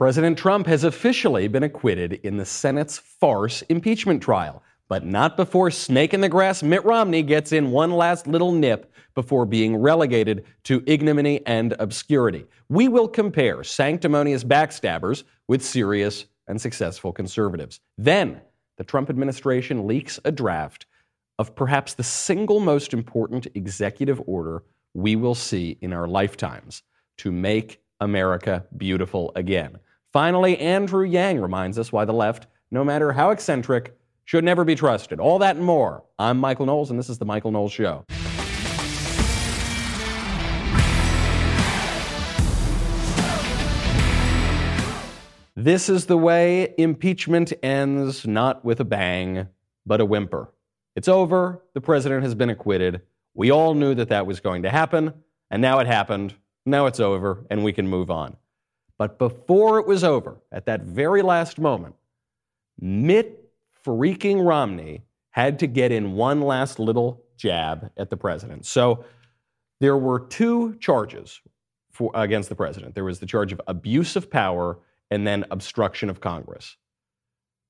[0.00, 5.70] President Trump has officially been acquitted in the Senate's farce impeachment trial, but not before
[5.70, 10.46] snake in the grass Mitt Romney gets in one last little nip before being relegated
[10.64, 12.46] to ignominy and obscurity.
[12.70, 17.80] We will compare sanctimonious backstabbers with serious and successful conservatives.
[17.98, 18.40] Then,
[18.78, 20.86] the Trump administration leaks a draft
[21.38, 24.62] of perhaps the single most important executive order
[24.94, 26.84] we will see in our lifetimes
[27.18, 29.78] to make America beautiful again.
[30.12, 34.74] Finally, Andrew Yang reminds us why the left, no matter how eccentric, should never be
[34.74, 35.20] trusted.
[35.20, 36.02] All that and more.
[36.18, 38.04] I'm Michael Knowles, and this is The Michael Knowles Show.
[45.54, 49.46] This is the way impeachment ends, not with a bang,
[49.86, 50.52] but a whimper.
[50.96, 51.62] It's over.
[51.74, 53.02] The president has been acquitted.
[53.34, 55.14] We all knew that that was going to happen,
[55.52, 56.34] and now it happened.
[56.66, 58.36] Now it's over, and we can move on.
[59.00, 61.94] But before it was over, at that very last moment,
[62.78, 63.50] Mitt
[63.82, 68.66] freaking Romney had to get in one last little jab at the president.
[68.66, 69.06] So
[69.80, 71.40] there were two charges
[71.90, 72.94] for, against the president.
[72.94, 74.78] There was the charge of abuse of power
[75.10, 76.76] and then obstruction of Congress.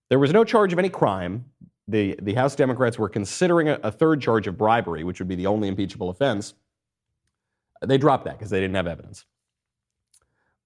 [0.08, 1.44] There was no charge of any crime.
[1.86, 5.36] The, the House Democrats were considering a, a third charge of bribery, which would be
[5.36, 6.54] the only impeachable offense.
[7.86, 9.26] They dropped that because they didn't have evidence.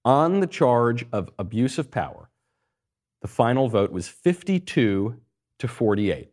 [0.05, 2.29] On the charge of abuse of power,
[3.21, 5.19] the final vote was 52
[5.57, 6.29] to 48.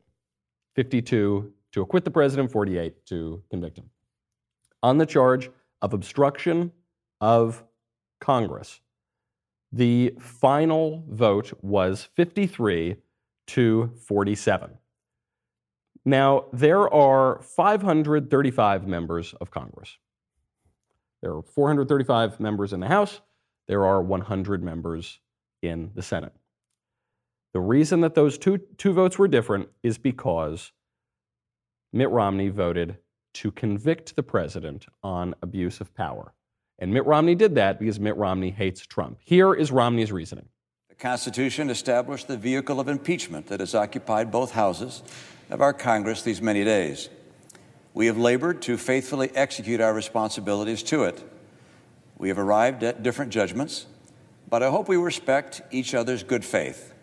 [0.75, 3.89] 52 to acquit the president, 48 to convict him.
[4.83, 6.71] On the charge of obstruction
[7.21, 7.65] of
[8.21, 8.81] Congress,
[9.73, 12.97] the final vote was 53
[13.47, 14.71] to 47.
[16.05, 19.97] Now, there are 535 members of Congress.
[21.23, 23.23] There are 435 members in the House.
[23.69, 25.19] There are 100 members
[25.63, 26.33] in the Senate.
[27.53, 30.73] The reason that those two, two votes were different is because
[31.93, 32.97] Mitt Romney voted
[33.35, 36.35] to convict the president on abuse of power.
[36.79, 39.19] And Mitt Romney did that because Mitt Romney hates Trump.
[39.23, 40.49] Here is Romney's reasoning.
[40.89, 45.03] The Constitution established the vehicle of impeachment that has occupied both houses
[45.51, 47.09] of our Congress these many days.
[47.95, 51.23] We have labored to faithfully execute our responsibilities to it.
[52.23, 53.87] We have arrived at different judgments,
[54.49, 56.95] but I hope we respect each other's good faith.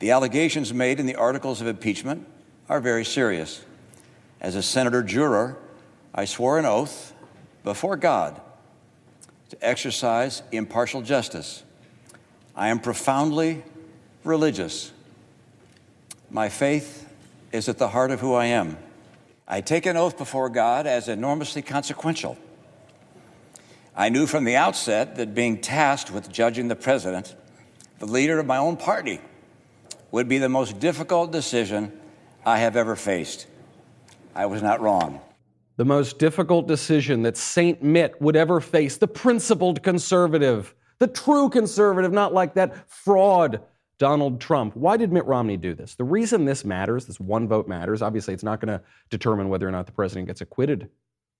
[0.00, 2.26] The allegations made in the articles of impeachment
[2.68, 3.64] are very serious.
[4.40, 5.58] As a senator juror,
[6.12, 7.14] I swore an oath
[7.62, 8.40] before God
[9.50, 11.62] to exercise impartial justice.
[12.56, 13.62] I am profoundly
[14.24, 14.90] religious.
[16.32, 17.08] My faith
[17.52, 18.76] is at the heart of who I am.
[19.46, 22.36] I take an oath before God as enormously consequential.
[24.00, 27.36] I knew from the outset that being tasked with judging the president,
[27.98, 29.20] the leader of my own party,
[30.10, 31.92] would be the most difficult decision
[32.46, 33.46] I have ever faced.
[34.34, 35.20] I was not wrong.
[35.76, 37.82] The most difficult decision that St.
[37.82, 43.60] Mitt would ever face, the principled conservative, the true conservative, not like that fraud
[43.98, 44.74] Donald Trump.
[44.76, 45.94] Why did Mitt Romney do this?
[45.94, 49.68] The reason this matters, this one vote matters, obviously it's not going to determine whether
[49.68, 50.88] or not the president gets acquitted.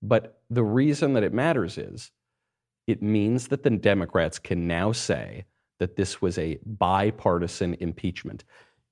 [0.03, 2.11] But the reason that it matters is
[2.87, 5.45] it means that the Democrats can now say
[5.79, 8.43] that this was a bipartisan impeachment.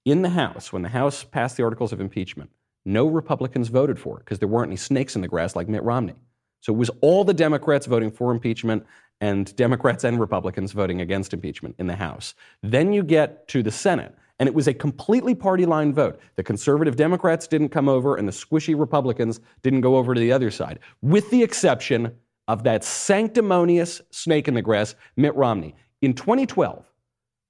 [0.05, 2.49] In the House, when the House passed the articles of impeachment,
[2.85, 5.83] no Republicans voted for it because there weren't any snakes in the grass like Mitt
[5.83, 6.15] Romney.
[6.61, 8.85] So it was all the Democrats voting for impeachment
[9.21, 12.33] and Democrats and Republicans voting against impeachment in the House.
[12.63, 16.19] Then you get to the Senate, and it was a completely party line vote.
[16.37, 20.31] The conservative Democrats didn't come over, and the squishy Republicans didn't go over to the
[20.31, 22.15] other side, with the exception
[22.49, 25.75] of that sanctimonious snake in the grass, Mitt Romney.
[26.01, 26.83] In 2012,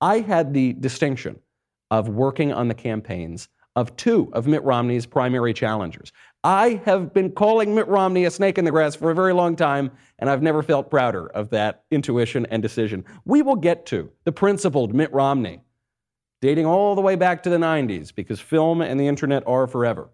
[0.01, 1.39] I had the distinction
[1.89, 6.11] of working on the campaigns of two of Mitt Romney's primary challengers.
[6.43, 9.55] I have been calling Mitt Romney a snake in the grass for a very long
[9.55, 9.89] time,
[10.19, 13.05] and I've never felt prouder of that intuition and decision.
[13.23, 15.61] We will get to the principled Mitt Romney,
[16.41, 20.09] dating all the way back to the 90s, because film and the internet are forever.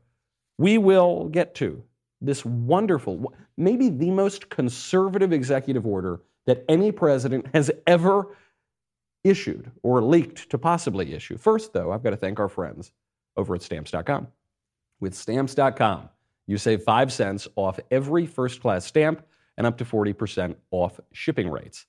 [0.60, 1.84] We will get to
[2.26, 8.36] this wonderful, maybe the most conservative executive order that any president has ever
[9.24, 11.38] issued or leaked to possibly issue.
[11.38, 12.92] First, though, I've got to thank our friends
[13.38, 14.28] over at stamps.com.
[15.00, 16.10] With stamps.com,
[16.48, 19.26] you save 5 cents off every first class stamp
[19.58, 21.86] and up to 40% off shipping rates.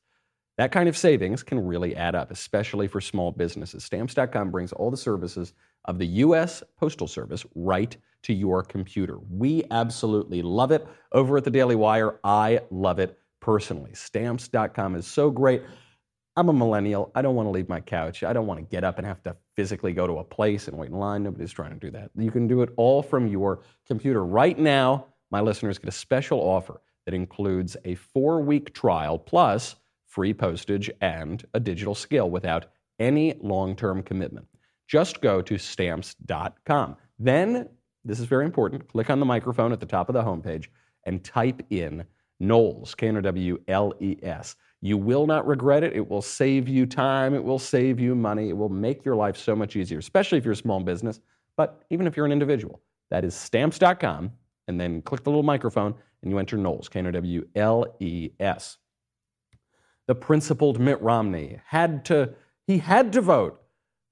[0.58, 3.84] That kind of savings can really add up, especially for small businesses.
[3.84, 5.52] Stamps.com brings all the services
[5.84, 6.62] of the U.S.
[6.78, 9.18] Postal Service right to your computer.
[9.30, 10.86] We absolutely love it.
[11.12, 13.92] Over at the Daily Wire, I love it personally.
[13.94, 15.62] Stamps.com is so great.
[16.38, 17.12] I'm a millennial.
[17.14, 18.22] I don't want to leave my couch.
[18.22, 20.76] I don't want to get up and have to physically go to a place and
[20.76, 21.22] wait in line.
[21.22, 22.10] Nobody's trying to do that.
[22.16, 24.24] You can do it all from your computer.
[24.24, 29.76] Right now, my listeners get a special offer that includes a four week trial plus
[30.16, 32.64] free postage and a digital skill without
[32.98, 34.46] any long term commitment.
[34.88, 36.96] Just go to stamps.com.
[37.18, 37.68] Then,
[38.02, 40.68] this is very important, click on the microphone at the top of the homepage
[41.04, 42.02] and type in
[42.40, 44.56] Knowles, K N O W L E S.
[44.80, 45.92] You will not regret it.
[45.94, 47.34] It will save you time.
[47.34, 48.48] It will save you money.
[48.48, 51.20] It will make your life so much easier, especially if you're a small business,
[51.58, 52.80] but even if you're an individual.
[53.10, 54.32] That is stamps.com,
[54.66, 57.84] and then click the little microphone and you enter Knowles, K N O W L
[58.00, 58.78] E S.
[60.06, 62.34] The principled Mitt Romney had to,
[62.66, 63.60] he had to vote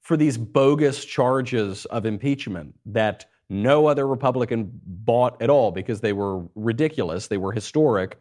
[0.02, 6.12] for these bogus charges of impeachment that no other Republican bought at all because they
[6.12, 8.18] were ridiculous, they were historic.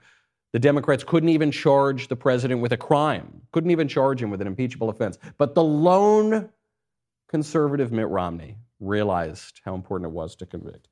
[0.51, 4.39] The Democrats couldn't even charge the president with a crime, couldn't even charge him with
[4.41, 5.17] an impeachable offense.
[5.37, 6.49] But the lone
[7.27, 10.87] conservative Mitt Romney realized how important it was to convict.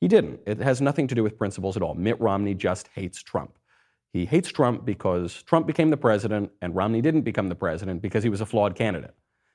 [0.00, 0.40] He didn't.
[0.46, 1.94] It has nothing to do with principles at all.
[1.94, 3.56] Mitt Romney just hates Trump.
[4.14, 8.22] He hates Trump because Trump became the president and Romney didn't become the president because
[8.22, 9.12] he was a flawed candidate.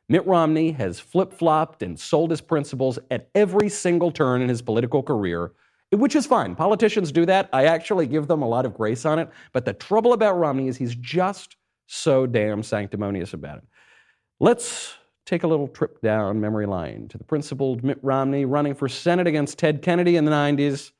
[0.09, 4.61] Mitt Romney has flip flopped and sold his principles at every single turn in his
[4.61, 5.53] political career,
[5.91, 6.55] which is fine.
[6.55, 7.47] Politicians do that.
[7.53, 9.29] I actually give them a lot of grace on it.
[9.53, 11.55] But the trouble about Romney is he's just
[11.87, 13.63] so damn sanctimonious about it.
[14.41, 14.93] Let's
[15.25, 19.25] take a little trip down memory lane to the principled Mitt Romney running for Senate
[19.25, 20.91] against Ted Kennedy in the 90s.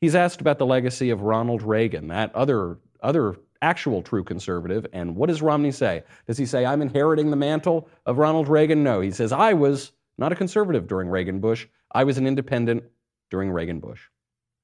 [0.00, 4.86] He's asked about the legacy of Ronald Reagan, that other, other actual true conservative.
[4.92, 6.04] And what does Romney say?
[6.26, 8.82] Does he say, I'm inheriting the mantle of Ronald Reagan?
[8.82, 9.00] No.
[9.00, 12.84] He says, I was not a conservative during Reagan Bush, I was an independent
[13.30, 14.00] during Reagan Bush.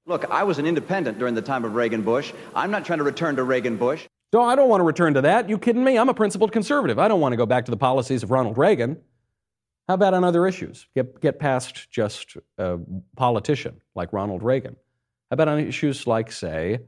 [0.06, 2.32] Look, I was an independent during the time of Reagan Bush.
[2.54, 4.06] I'm not trying to return to Reagan Bush.
[4.32, 5.48] No, I don't want to return to that.
[5.48, 5.98] You kidding me?
[5.98, 6.98] I'm a principled conservative.
[6.98, 8.98] I don't want to go back to the policies of Ronald Reagan.
[9.88, 10.86] How about on other issues?
[10.94, 12.78] Get, get past just a
[13.16, 14.76] politician like Ronald Reagan.
[15.31, 16.78] About on issues like, say,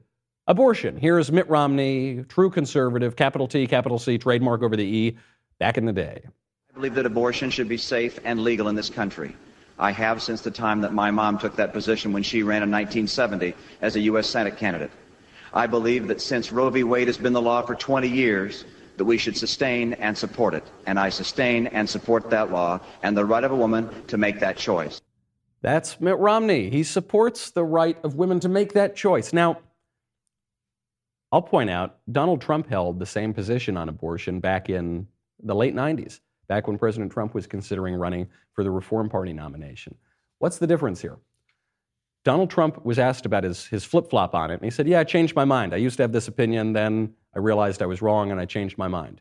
[0.46, 0.96] abortion?
[0.96, 5.16] Here's Mitt Romney, true conservative, capital T, capital C, trademark over the E,
[5.58, 6.22] back in the day.
[6.70, 9.34] I believe that abortion should be safe and legal in this country.
[9.80, 12.70] I have since the time that my mom took that position when she ran in
[12.70, 14.28] 1970 as a U.S.
[14.28, 14.92] Senate candidate.
[15.52, 16.84] I believe that since Roe v.
[16.84, 18.64] Wade has been the law for 20 years,
[18.98, 20.64] that we should sustain and support it.
[20.86, 24.38] And I sustain and support that law and the right of a woman to make
[24.40, 25.00] that choice.
[25.60, 26.70] That's Mitt Romney.
[26.70, 29.32] He supports the right of women to make that choice.
[29.32, 29.60] Now,
[31.32, 35.06] I'll point out Donald Trump held the same position on abortion back in
[35.42, 39.94] the late 90s, back when President Trump was considering running for the Reform Party nomination.
[40.38, 41.18] What's the difference here?
[42.24, 45.00] Donald Trump was asked about his, his flip flop on it, and he said, Yeah,
[45.00, 45.74] I changed my mind.
[45.74, 48.78] I used to have this opinion, then I realized I was wrong, and I changed
[48.78, 49.20] my mind.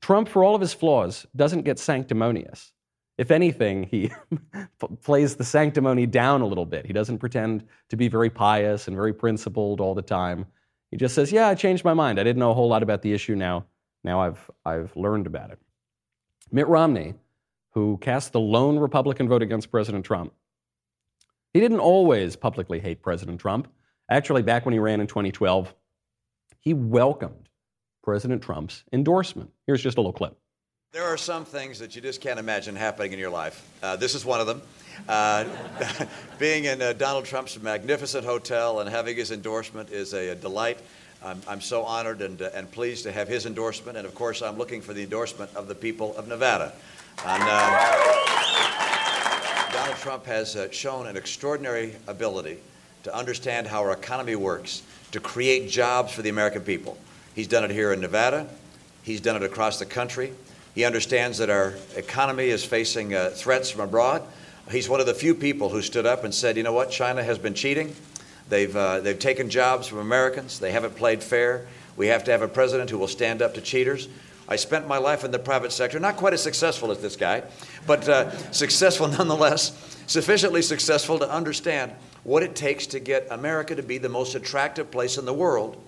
[0.00, 2.73] Trump, for all of his flaws, doesn't get sanctimonious.
[3.16, 4.10] If anything, he
[5.02, 6.86] plays the sanctimony down a little bit.
[6.86, 10.46] He doesn't pretend to be very pious and very principled all the time.
[10.90, 12.18] He just says, Yeah, I changed my mind.
[12.18, 13.66] I didn't know a whole lot about the issue now.
[14.02, 15.58] Now I've, I've learned about it.
[16.50, 17.14] Mitt Romney,
[17.70, 20.32] who cast the lone Republican vote against President Trump,
[21.52, 23.68] he didn't always publicly hate President Trump.
[24.10, 25.74] Actually, back when he ran in 2012,
[26.60, 27.48] he welcomed
[28.02, 29.50] President Trump's endorsement.
[29.66, 30.36] Here's just a little clip.
[30.94, 33.68] There are some things that you just can't imagine happening in your life.
[33.82, 34.62] Uh, this is one of them.
[35.08, 35.44] Uh,
[36.38, 40.78] being in uh, Donald Trump's magnificent hotel and having his endorsement is a, a delight.
[41.20, 43.98] I'm, I'm, so honored and, uh, and pleased to have his endorsement.
[43.98, 46.72] And of course, I'm looking for the endorsement of the people of Nevada.
[47.26, 47.92] And, uh,
[49.72, 52.58] Donald Trump has uh, shown an extraordinary ability
[53.02, 56.96] to understand how our economy works, to create jobs for the American people.
[57.34, 58.46] He's done it here in Nevada.
[59.02, 60.32] He's done it across the country.
[60.74, 64.22] He understands that our economy is facing uh, threats from abroad.
[64.70, 67.22] He's one of the few people who stood up and said, you know what, China
[67.22, 67.94] has been cheating.
[68.48, 70.58] They've, uh, they've taken jobs from Americans.
[70.58, 71.66] They haven't played fair.
[71.96, 74.08] We have to have a president who will stand up to cheaters.
[74.48, 77.44] I spent my life in the private sector, not quite as successful as this guy,
[77.86, 79.72] but uh, successful nonetheless,
[80.06, 81.92] sufficiently successful to understand
[82.24, 85.80] what it takes to get America to be the most attractive place in the world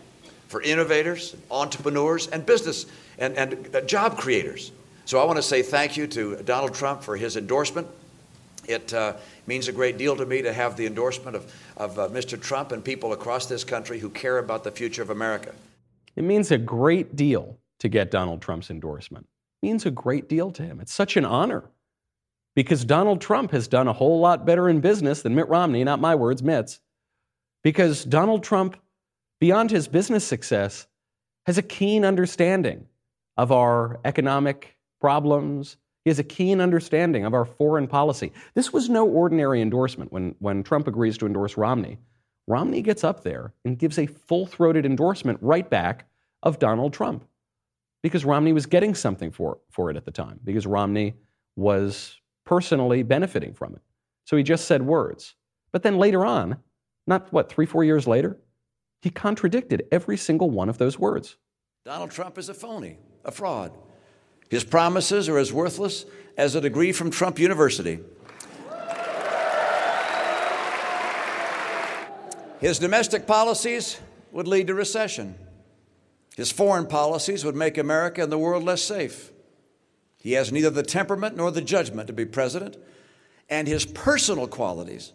[0.49, 2.87] for innovators, entrepreneurs, and business
[3.19, 4.73] and, and job creators.
[5.05, 7.87] So I want to say thank you to Donald Trump for his endorsement.
[8.67, 9.15] It uh,
[9.47, 12.41] means a great deal to me to have the endorsement of, of uh, Mr.
[12.41, 15.55] Trump and people across this country who care about the future of America.
[16.17, 19.27] It means a great deal to get Donald Trump's endorsement.
[19.63, 20.81] It means a great deal to him.
[20.81, 21.71] It's such an honor
[22.57, 26.01] because Donald Trump has done a whole lot better in business than Mitt Romney, not
[26.01, 26.81] my words, Mitt's.
[27.63, 28.77] Because Donald Trump,
[29.41, 30.87] beyond his business success,
[31.45, 32.87] has a keen understanding
[33.37, 35.77] of our economic problems.
[36.05, 38.33] He has a keen understanding of our foreign policy.
[38.55, 41.99] This was no ordinary endorsement when, when Trump agrees to endorse Romney.
[42.47, 46.07] Romney gets up there and gives a full throated endorsement right back
[46.43, 47.25] of Donald Trump
[48.03, 51.15] because Romney was getting something for, for it at the time, because Romney
[51.57, 53.83] was personally benefiting from it.
[54.25, 55.35] So he just said words.
[55.73, 56.59] But then later on,
[57.09, 58.39] not what, three, four years later,
[59.03, 61.37] he contradicted every single one of those words.
[61.87, 63.71] Donald Trump is a phony, a fraud.
[64.51, 66.05] His promises are as worthless
[66.37, 68.01] as a degree from Trump University.
[72.59, 74.01] His domestic policies
[74.33, 75.37] would lead to recession.
[76.37, 79.31] His foreign policies would make America and the world less safe.
[80.19, 82.77] He has neither the temperament nor the judgment to be president,
[83.49, 85.13] and his personal qualities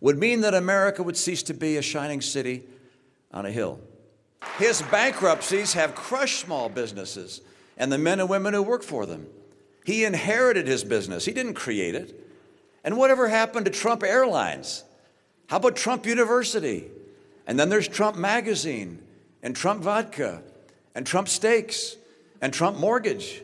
[0.00, 2.62] would mean that America would cease to be a shining city
[3.32, 3.80] on a hill.
[4.58, 7.40] His bankruptcies have crushed small businesses
[7.76, 9.26] and the men and women who work for them.
[9.84, 12.22] He inherited his business, he didn't create it.
[12.82, 14.84] And whatever happened to Trump Airlines?
[15.48, 16.90] How about Trump University?
[17.46, 19.02] And then there's Trump Magazine,
[19.42, 20.42] and Trump Vodka,
[20.94, 21.96] and Trump Steaks,
[22.40, 23.42] and Trump Mortgage.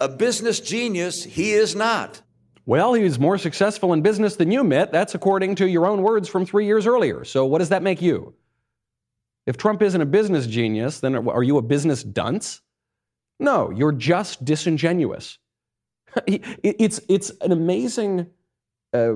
[0.00, 2.22] A business genius, he is not.
[2.66, 4.92] Well, he was more successful in business than you, Mitt.
[4.92, 7.24] That's according to your own words from three years earlier.
[7.24, 8.34] So, what does that make you?
[9.46, 12.60] If Trump isn't a business genius, then are you a business dunce?
[13.38, 15.38] No, you're just disingenuous.
[16.26, 18.26] it's, it's an amazing
[18.92, 19.14] uh,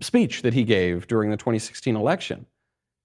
[0.00, 2.46] speech that he gave during the 2016 election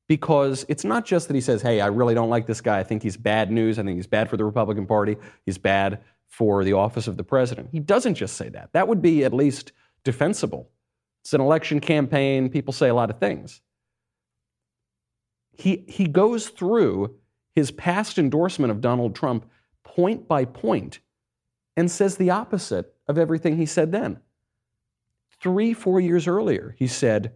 [0.08, 2.80] because it's not just that he says, hey, I really don't like this guy.
[2.80, 3.80] I think he's bad news.
[3.80, 5.16] I think he's bad for the Republican Party.
[5.46, 7.70] He's bad for the office of the president.
[7.72, 8.70] He doesn't just say that.
[8.74, 9.72] That would be at least
[10.04, 10.70] defensible.
[11.24, 12.50] It's an election campaign.
[12.50, 13.62] People say a lot of things.
[15.54, 17.16] He, he goes through
[17.54, 19.50] his past endorsement of Donald Trump
[19.84, 21.00] point by point
[21.76, 24.20] and says the opposite of everything he said then.
[25.42, 27.34] Three, four years earlier, he said,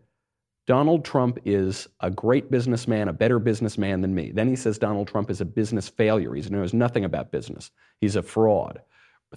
[0.67, 4.31] Donald Trump is a great businessman, a better businessman than me.
[4.31, 6.33] Then he says Donald Trump is a business failure.
[6.33, 7.71] He knows nothing about business.
[7.99, 8.81] He's a fraud.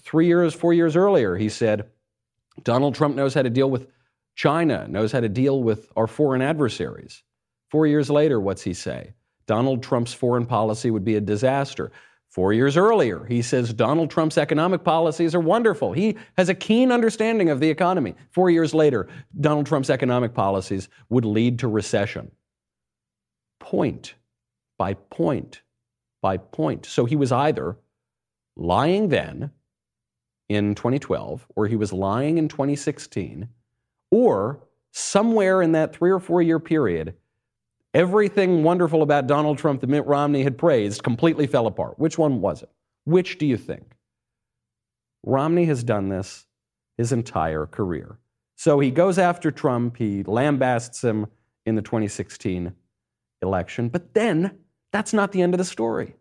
[0.00, 1.90] Three years, four years earlier, he said
[2.62, 3.88] Donald Trump knows how to deal with
[4.36, 7.22] China, knows how to deal with our foreign adversaries.
[7.70, 9.12] Four years later, what's he say?
[9.46, 11.90] Donald Trump's foreign policy would be a disaster.
[12.28, 15.92] Four years earlier, he says Donald Trump's economic policies are wonderful.
[15.92, 18.14] He has a keen understanding of the economy.
[18.30, 19.08] Four years later,
[19.40, 22.30] Donald Trump's economic policies would lead to recession.
[23.60, 24.14] Point
[24.76, 25.62] by point
[26.20, 26.84] by point.
[26.84, 27.78] So he was either
[28.56, 29.50] lying then
[30.48, 33.48] in 2012, or he was lying in 2016,
[34.10, 34.60] or
[34.92, 37.14] somewhere in that three or four year period,
[37.94, 41.98] Everything wonderful about Donald Trump that Mitt Romney had praised completely fell apart.
[41.98, 42.70] Which one was it?
[43.04, 43.94] Which do you think?
[45.24, 46.46] Romney has done this
[46.96, 48.18] his entire career.
[48.56, 51.26] So he goes after Trump, he lambasts him
[51.64, 52.74] in the 2016
[53.40, 54.58] election, but then
[54.92, 56.16] that's not the end of the story.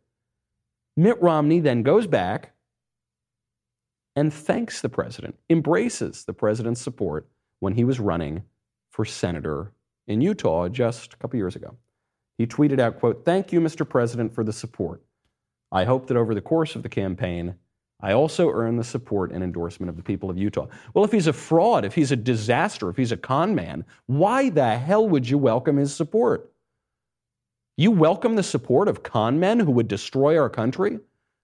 [0.95, 2.53] Mitt Romney then goes back
[4.15, 7.27] and thanks the president, embraces the president's support
[7.59, 8.43] when he was running
[8.89, 9.73] for senator
[10.07, 11.75] in Utah just a couple years ago.
[12.37, 13.87] He tweeted out, quote, Thank you, Mr.
[13.87, 15.03] President, for the support.
[15.71, 17.55] I hope that over the course of the campaign,
[17.99, 20.67] I also earn the support and endorsement of the people of Utah.
[20.93, 24.49] Well, if he's a fraud, if he's a disaster, if he's a con man, why
[24.49, 26.51] the hell would you welcome his support?
[27.75, 30.99] You welcome the support of con men who would destroy our country?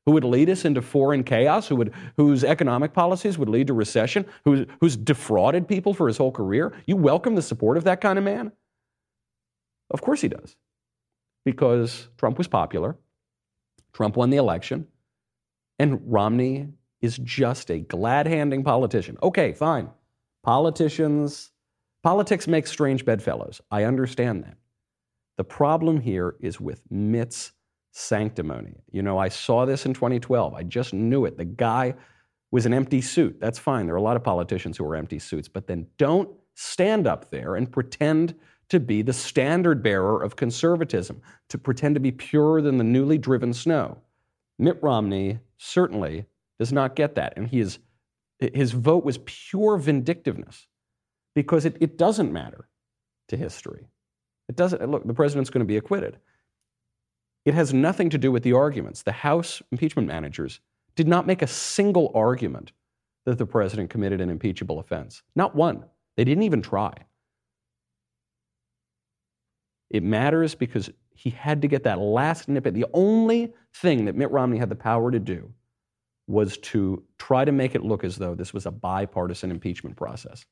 [0.06, 3.74] Who would lead us into foreign chaos, who would, whose economic policies would lead to
[3.74, 6.74] recession, who, who's defrauded people for his whole career.
[6.86, 8.52] You welcome the support of that kind of man?
[9.92, 10.56] Of course he does.
[11.46, 12.98] Because Trump was popular,
[13.94, 14.88] Trump won the election,
[15.80, 16.70] and Romney
[17.02, 19.18] is just a glad handing politician.
[19.22, 19.90] Okay, fine.
[20.44, 21.52] Politicians,
[22.02, 23.62] politics makes strange bedfellows.
[23.72, 24.58] I understand that.
[25.38, 27.53] The problem here is with Mitt's
[27.94, 28.74] sanctimony.
[28.92, 30.54] You know, I saw this in 2012.
[30.54, 31.38] I just knew it.
[31.38, 31.94] The guy
[32.52, 33.38] was an empty suit.
[33.40, 33.86] That's fine.
[33.86, 37.30] There are a lot of politicians who are empty suits, but then don't stand up
[37.30, 38.36] there and pretend
[38.70, 43.18] to be the standard bearer of conservatism, to pretend to be purer than the newly
[43.18, 43.98] driven snow.
[44.58, 46.26] Mitt Romney certainly
[46.58, 47.34] does not get that.
[47.38, 47.78] And he is,
[48.40, 50.68] his vote was pure vindictiveness
[51.36, 52.68] because it, it doesn't matter
[53.28, 53.88] to history.
[54.50, 56.18] It doesn't, look, the president's going to be acquitted.
[57.46, 59.02] It has nothing to do with the arguments.
[59.02, 60.60] The House impeachment managers
[60.96, 62.72] did not make a single argument
[63.26, 65.24] that the president committed an impeachable offense.
[65.36, 65.86] Not one.
[66.16, 66.94] They didn't even try.
[69.90, 72.74] It matters because he had to get that last snippet.
[72.74, 75.52] The only thing that Mitt Romney had the power to do
[76.28, 80.46] was to try to make it look as though this was a bipartisan impeachment process.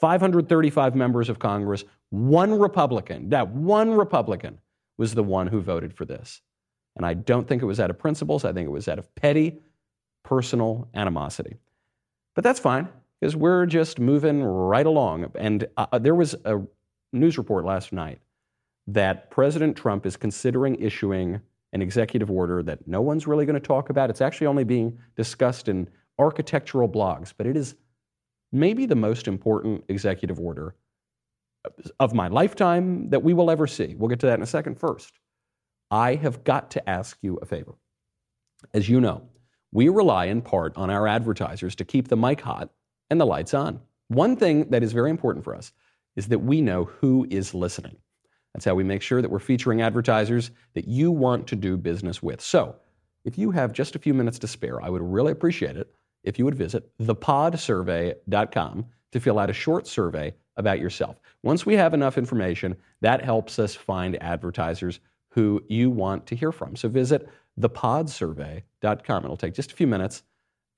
[0.00, 4.58] 535 members of Congress, one Republican, that one Republican
[4.98, 6.40] was the one who voted for this.
[6.96, 8.44] And I don't think it was out of principles.
[8.44, 9.60] I think it was out of petty
[10.22, 11.56] personal animosity.
[12.34, 12.88] But that's fine
[13.20, 15.32] because we're just moving right along.
[15.34, 16.60] And uh, uh, there was a
[17.12, 18.20] news report last night
[18.86, 21.40] that President Trump is considering issuing
[21.72, 24.10] an executive order that no one's really going to talk about.
[24.10, 27.74] It's actually only being discussed in architectural blogs, but it is
[28.52, 30.74] maybe the most important executive order
[32.00, 33.94] of my lifetime that we will ever see.
[33.96, 34.78] We'll get to that in a second.
[34.78, 35.18] First,
[35.90, 37.74] I have got to ask you a favor.
[38.72, 39.28] As you know,
[39.72, 42.70] we rely in part on our advertisers to keep the mic hot
[43.10, 43.80] and the lights on.
[44.08, 45.72] One thing that is very important for us
[46.16, 47.96] is that we know who is listening.
[48.54, 52.22] That's how we make sure that we're featuring advertisers that you want to do business
[52.22, 52.40] with.
[52.40, 52.76] So,
[53.24, 55.92] if you have just a few minutes to spare, I would really appreciate it
[56.22, 61.16] if you would visit thepodsurvey.com to fill out a short survey about yourself.
[61.42, 66.52] Once we have enough information, that helps us find advertisers who you want to hear
[66.52, 66.76] from.
[66.76, 67.28] So visit
[67.60, 69.24] thepodsurvey.com.
[69.24, 70.22] It'll take just a few minutes.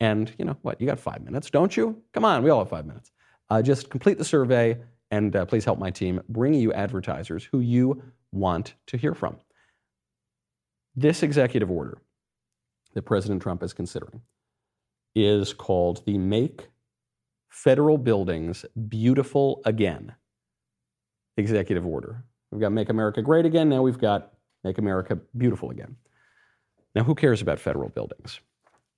[0.01, 0.81] And you know what?
[0.81, 2.03] You got five minutes, don't you?
[2.13, 3.13] Come on, we all have five minutes.
[3.49, 4.79] Uh, just complete the survey
[5.11, 8.03] and uh, please help my team bring you advertisers who you
[8.33, 9.37] want to hear from.
[10.95, 11.99] This executive order
[12.95, 14.23] that President Trump is considering
[15.15, 16.69] is called the Make
[17.49, 20.15] Federal Buildings Beautiful Again
[21.37, 22.25] executive order.
[22.51, 23.69] We've got Make America Great Again.
[23.69, 24.33] Now we've got
[24.65, 25.97] Make America Beautiful Again.
[26.95, 28.41] Now, who cares about federal buildings?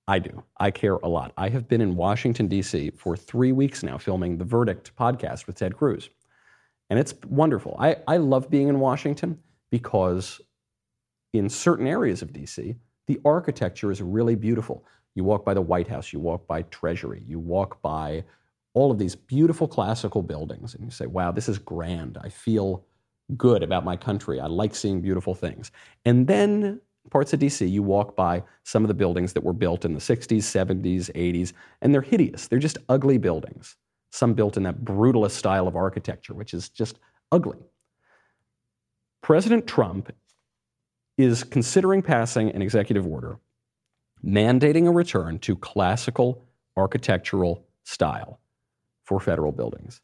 [0.07, 0.43] I do.
[0.57, 1.33] I care a lot.
[1.37, 2.91] I have been in Washington, D.C.
[2.91, 6.09] for three weeks now filming the Verdict podcast with Ted Cruz.
[6.89, 7.75] And it's wonderful.
[7.79, 9.37] I, I love being in Washington
[9.69, 10.41] because
[11.33, 12.75] in certain areas of D.C.,
[13.05, 14.85] the architecture is really beautiful.
[15.15, 18.23] You walk by the White House, you walk by Treasury, you walk by
[18.73, 22.17] all of these beautiful classical buildings, and you say, wow, this is grand.
[22.21, 22.85] I feel
[23.35, 24.39] good about my country.
[24.39, 25.71] I like seeing beautiful things.
[26.05, 29.85] And then parts of DC, you walk by some of the buildings that were built
[29.85, 32.47] in the 60s, 70s, 80s, and they're hideous.
[32.47, 33.75] They're just ugly buildings.
[34.11, 36.99] Some built in that brutalist style of architecture, which is just
[37.31, 37.59] ugly.
[39.21, 40.13] President Trump
[41.17, 43.37] is considering passing an executive order
[44.25, 46.43] mandating a return to classical
[46.77, 48.39] architectural style
[49.03, 50.01] for federal buildings.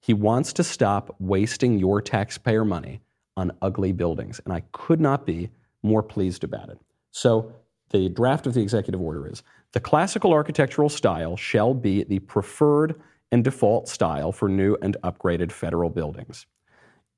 [0.00, 3.00] He wants to stop wasting your taxpayer money
[3.36, 5.50] on ugly buildings, and I could not be
[5.82, 6.78] more pleased about it.
[7.12, 7.52] So,
[7.90, 13.00] the draft of the executive order is the classical architectural style shall be the preferred
[13.32, 16.46] and default style for new and upgraded federal buildings.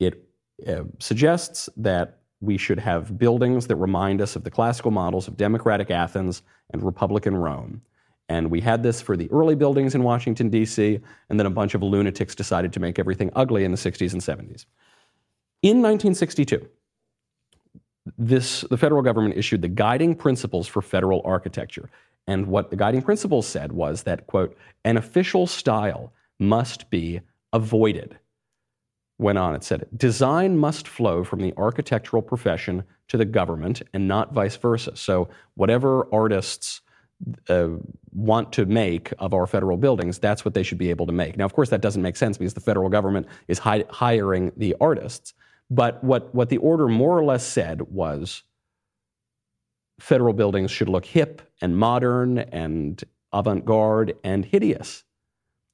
[0.00, 0.24] It
[0.66, 5.36] uh, suggests that we should have buildings that remind us of the classical models of
[5.36, 7.80] democratic Athens and republican Rome.
[8.28, 11.74] And we had this for the early buildings in Washington, D.C., and then a bunch
[11.74, 14.66] of lunatics decided to make everything ugly in the 60s and 70s.
[15.62, 16.66] In 1962,
[18.18, 21.90] this, the federal government issued the guiding principles for federal architecture.
[22.26, 27.20] And what the guiding principles said was that, quote, an official style must be
[27.52, 28.18] avoided
[29.18, 29.54] went on.
[29.54, 34.56] It said, design must flow from the architectural profession to the government and not vice
[34.56, 34.96] versa.
[34.96, 36.80] So, whatever artists
[37.48, 37.68] uh,
[38.12, 41.36] want to make of our federal buildings, that's what they should be able to make.
[41.36, 44.74] Now, of course, that doesn't make sense because the federal government is hi- hiring the
[44.80, 45.34] artists.
[45.70, 48.42] But what, what the order more or less said was
[50.00, 55.04] federal buildings should look hip and modern and avant garde and hideous.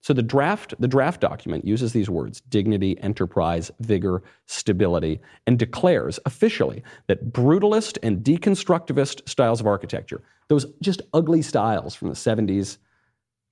[0.00, 6.18] So the draft, the draft document uses these words dignity, enterprise, vigor, stability, and declares
[6.24, 12.78] officially that brutalist and deconstructivist styles of architecture, those just ugly styles from the 70s,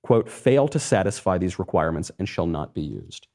[0.03, 3.27] quote, fail to satisfy these requirements and shall not be used.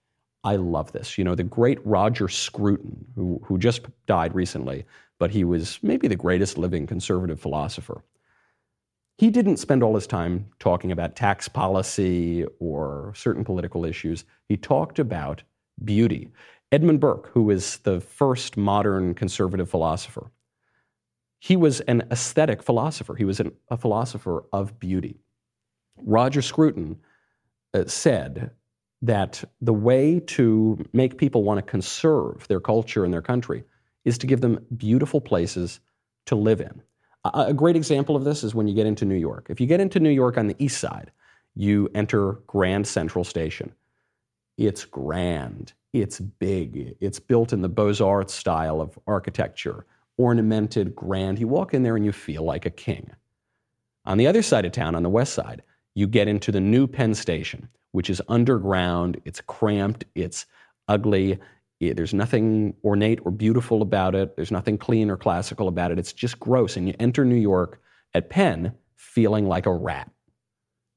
[0.44, 1.16] I love this.
[1.18, 4.84] You know, the great Roger Scruton, who, who just died recently,
[5.18, 8.02] but he was maybe the greatest living conservative philosopher
[9.22, 14.24] he didn't spend all his time talking about tax policy or certain political issues.
[14.48, 15.44] He talked about
[15.84, 16.32] beauty.
[16.72, 20.32] Edmund Burke, who was the first modern conservative philosopher,
[21.38, 23.14] he was an aesthetic philosopher.
[23.14, 25.20] He was an, a philosopher of beauty.
[25.98, 26.98] Roger Scruton
[27.74, 28.50] uh, said
[29.02, 33.62] that the way to make people want to conserve their culture and their country
[34.04, 35.78] is to give them beautiful places
[36.26, 36.82] to live in.
[37.24, 39.46] A great example of this is when you get into New York.
[39.48, 41.12] If you get into New York on the east side,
[41.54, 43.72] you enter Grand Central Station.
[44.58, 49.86] It's grand, it's big, it's built in the Beaux Arts style of architecture,
[50.18, 51.38] ornamented, grand.
[51.38, 53.10] You walk in there and you feel like a king.
[54.04, 55.62] On the other side of town, on the west side,
[55.94, 59.20] you get into the new Penn Station, which is underground.
[59.24, 60.04] It's cramped.
[60.14, 60.46] It's
[60.88, 61.38] ugly.
[61.90, 64.36] There's nothing ornate or beautiful about it.
[64.36, 65.98] There's nothing clean or classical about it.
[65.98, 66.76] It's just gross.
[66.76, 67.80] And you enter New York
[68.14, 70.10] at Penn feeling like a rat.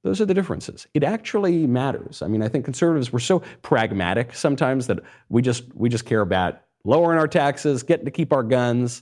[0.04, 0.86] Those are the differences.
[0.94, 2.22] It actually matters.
[2.22, 6.22] I mean, I think conservatives were so pragmatic sometimes that we just we just care
[6.22, 9.02] about lowering our taxes, getting to keep our guns,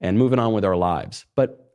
[0.00, 1.26] and moving on with our lives.
[1.36, 1.72] But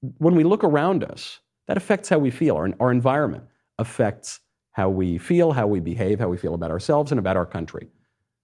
[0.00, 2.56] when we look around us, that affects how we feel.
[2.56, 3.44] Our, our environment
[3.78, 4.40] affects
[4.72, 7.88] how we feel, how we behave, how we feel about ourselves and about our country.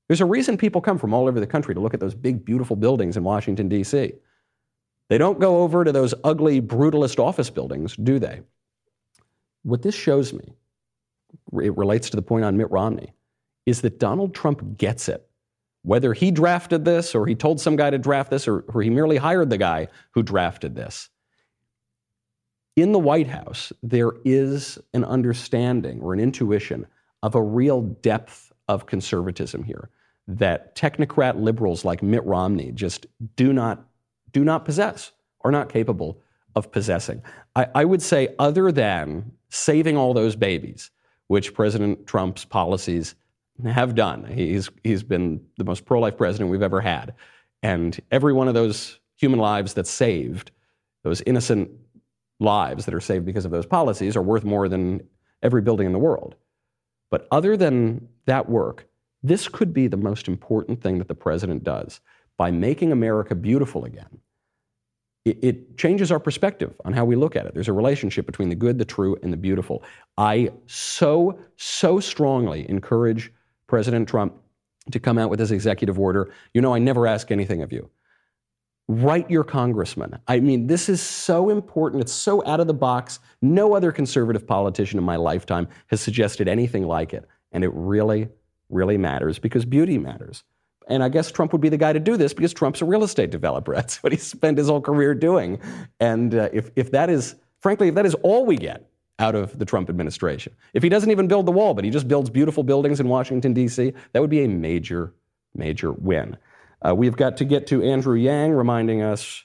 [0.08, 2.44] There's a reason people come from all over the country to look at those big,
[2.44, 4.12] beautiful buildings in Washington, D.C.
[5.08, 8.42] They don't go over to those ugly, brutalist office buildings, do they?
[9.62, 10.54] What this shows me,
[11.62, 13.12] it relates to the point on Mitt Romney,
[13.66, 15.26] is that Donald Trump gets it.
[15.82, 18.90] Whether he drafted this, or he told some guy to draft this, or, or he
[18.90, 21.08] merely hired the guy who drafted this,
[22.82, 26.86] in the White House, there is an understanding or an intuition
[27.22, 29.90] of a real depth of conservatism here
[30.26, 33.84] that technocrat liberals like Mitt Romney just do not,
[34.32, 35.12] do not possess,
[35.42, 36.20] are not capable
[36.54, 37.22] of possessing.
[37.56, 40.90] I, I would say, other than saving all those babies,
[41.28, 43.14] which President Trump's policies
[43.64, 47.14] have done, he's, he's been the most pro life president we've ever had.
[47.62, 50.50] And every one of those human lives that's saved,
[51.02, 51.70] those innocent
[52.40, 55.00] lives that are saved because of those policies are worth more than
[55.42, 56.34] every building in the world.
[57.10, 58.86] But other than that work,
[59.22, 62.00] this could be the most important thing that the president does
[62.36, 64.20] by making America beautiful again.
[65.24, 67.52] It, it, changes our perspective on how we look at it.
[67.52, 69.82] There's a relationship between the good, the true, and the beautiful.
[70.16, 73.32] I so, so strongly encourage
[73.66, 74.34] President Trump
[74.90, 76.32] to come out with his executive order.
[76.54, 77.90] You know, I never ask anything of you
[78.88, 80.18] write your congressman.
[80.26, 82.02] I mean, this is so important.
[82.02, 83.20] It's so out of the box.
[83.42, 87.26] No other conservative politician in my lifetime has suggested anything like it.
[87.52, 88.28] And it really,
[88.70, 90.42] really matters because beauty matters.
[90.88, 93.04] And I guess Trump would be the guy to do this because Trump's a real
[93.04, 93.74] estate developer.
[93.76, 95.60] That's what he spent his whole career doing.
[96.00, 99.58] And uh, if, if that is, frankly, if that is all we get out of
[99.58, 102.62] the Trump administration, if he doesn't even build the wall, but he just builds beautiful
[102.62, 105.12] buildings in Washington, D.C., that would be a major,
[105.54, 106.38] major win.
[106.86, 109.44] Uh, we've got to get to Andrew Yang reminding us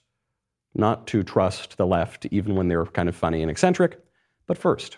[0.76, 4.00] not to trust the left, even when they're kind of funny and eccentric.
[4.48, 4.98] But first,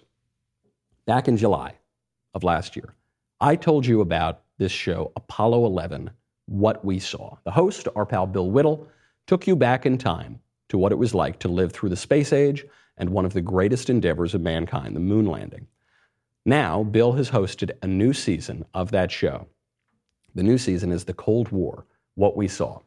[1.05, 1.75] back in July
[2.33, 2.95] of last year,
[3.39, 6.09] I told you about this show, Apollo 11
[6.45, 7.37] What We Saw.
[7.43, 8.87] The host, our pal Bill Whittle,
[9.27, 12.33] took you back in time to what it was like to live through the space
[12.33, 12.65] age
[12.97, 15.67] and one of the greatest endeavors of mankind, the moon landing.
[16.45, 19.47] Now, Bill has hosted a new season of that show.
[20.33, 22.79] The new season is The Cold War what we saw.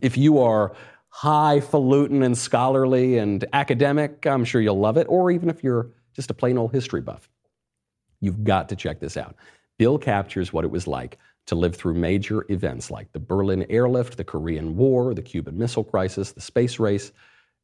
[0.00, 0.74] If you are
[1.08, 5.06] highfalutin and scholarly and academic, I'm sure you'll love it.
[5.08, 7.28] Or even if you're just a plain old history buff,
[8.20, 9.34] you've got to check this out.
[9.78, 14.16] Bill captures what it was like to live through major events like the Berlin airlift,
[14.16, 17.12] the Korean War, the Cuban Missile Crisis, the space race,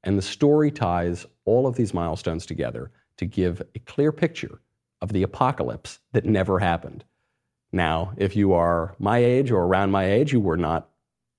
[0.05, 4.61] and the story ties all of these milestones together to give a clear picture
[5.01, 7.05] of the apocalypse that never happened.
[7.73, 10.89] Now, if you are my age or around my age, you were not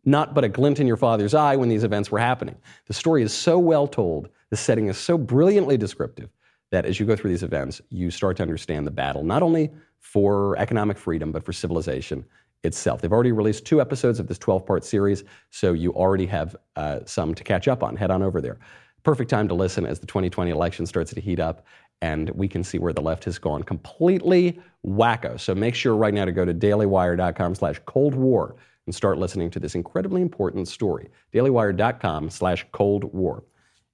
[0.05, 2.55] not but a glint in your father's eye when these events were happening.
[2.87, 6.29] The story is so well told, the setting is so brilliantly descriptive
[6.71, 9.71] that as you go through these events, you start to understand the battle, not only
[9.99, 12.25] for economic freedom, but for civilization
[12.63, 13.01] itself.
[13.01, 16.99] They've already released two episodes of this 12 part series, so you already have uh,
[17.05, 17.95] some to catch up on.
[17.95, 18.57] Head on over there.
[19.03, 21.65] Perfect time to listen as the 2020 election starts to heat up
[22.03, 25.39] and we can see where the left has gone completely wacko.
[25.39, 29.49] So make sure right now to go to dailywire.com slash Cold War and start listening
[29.51, 31.09] to this incredibly important story.
[31.33, 33.45] dailywire.com slash Cold War.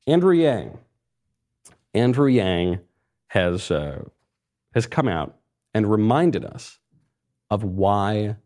[0.07, 0.79] Andrew Yang.
[1.93, 2.79] Andrew Yang
[3.27, 4.01] has, uh,
[4.73, 5.35] has come out
[5.75, 6.79] and reminded us
[7.51, 8.37] of why,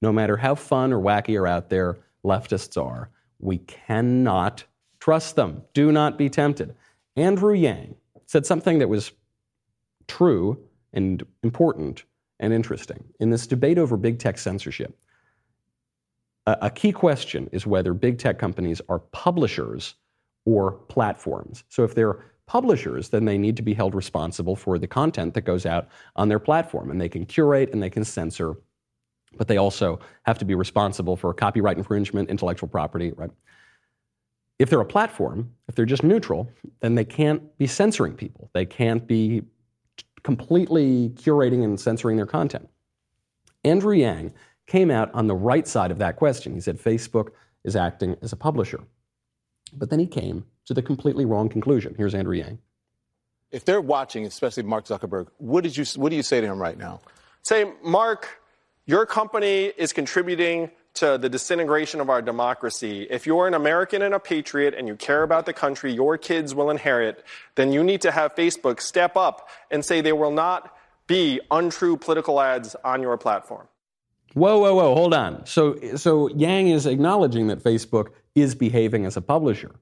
[0.00, 4.64] no matter how fun or wacky or out there leftists are, we cannot
[5.00, 5.64] trust them.
[5.74, 6.74] Do not be tempted.
[7.14, 7.96] Andrew Yang
[8.32, 9.12] said something that was
[10.08, 10.58] true
[10.94, 12.04] and important
[12.40, 13.04] and interesting.
[13.20, 14.98] In this debate over big tech censorship,
[16.46, 19.96] a, a key question is whether big tech companies are publishers
[20.46, 21.64] or platforms.
[21.68, 25.42] So if they're publishers, then they need to be held responsible for the content that
[25.42, 28.54] goes out on their platform, and they can curate and they can censor,
[29.36, 33.30] but they also have to be responsible for copyright infringement, intellectual property, right?
[34.58, 38.50] If they're a platform, if they're just neutral, then they can't be censoring people.
[38.52, 39.42] They can't be
[40.22, 42.68] completely curating and censoring their content.
[43.64, 44.34] Andrew Yang
[44.66, 46.54] came out on the right side of that question.
[46.54, 47.30] He said Facebook
[47.64, 48.80] is acting as a publisher.
[49.72, 51.94] But then he came to the completely wrong conclusion.
[51.96, 52.58] Here's Andrew Yang.
[53.50, 56.60] If they're watching, especially Mark Zuckerberg, what did you what do you say to him
[56.60, 57.00] right now?
[57.42, 58.40] Say, Mark,
[58.86, 63.06] your company is contributing to the disintegration of our democracy.
[63.08, 66.54] If you're an American and a patriot and you care about the country your kids
[66.54, 67.24] will inherit,
[67.54, 70.76] then you need to have Facebook step up and say there will not
[71.06, 73.66] be untrue political ads on your platform.
[74.34, 75.44] Whoa, whoa, whoa, hold on.
[75.46, 79.74] So, so Yang is acknowledging that Facebook is behaving as a publisher.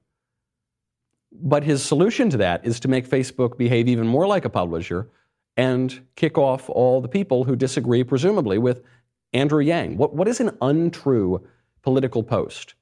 [1.31, 5.07] But his solution to that is to make Facebook behave even more like a publisher
[5.55, 8.83] and kick off all the people who disagree, presumably, with
[9.33, 9.97] Andrew Yang.
[9.97, 11.45] What, what is an untrue
[11.81, 12.75] political post?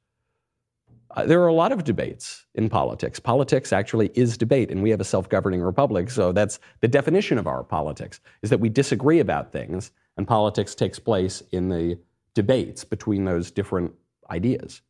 [1.11, 3.19] Uh, there are a lot of debates in politics.
[3.19, 7.47] Politics actually is debate, and we have a self-governing republic, so that's the definition of
[7.47, 11.97] our politics, is that we disagree about things, and politics takes place in the
[12.35, 13.91] debates between those different
[14.29, 14.81] ideas.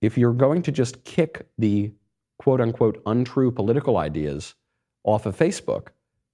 [0.00, 1.92] If you're going to just kick the
[2.38, 4.56] quote-unquote untrue political ideas
[5.04, 5.88] off of Facebook,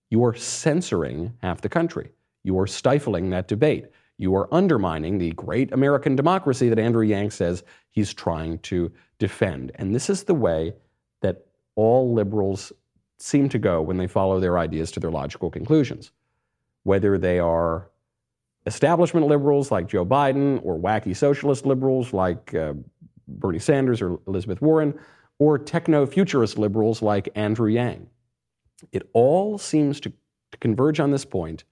[0.08, 2.12] you are censoring half the country.
[2.42, 3.88] You are stifling that debate
[4.18, 9.72] you are undermining the great American democracy that Andrew Yang says he's trying to defend.
[9.76, 10.74] And this is the way
[11.22, 12.72] that all liberals
[13.18, 16.10] seem to go when they follow their ideas to their logical conclusions.
[16.82, 17.90] Whether they are
[18.66, 22.74] establishment liberals like Joe Biden or wacky socialist liberals like uh,
[23.28, 24.98] Bernie Sanders or Elizabeth Warren,
[25.38, 28.08] or techno futurist liberals like Andrew Yang.
[28.90, 30.12] It all seems to,
[30.50, 31.64] to converge on this point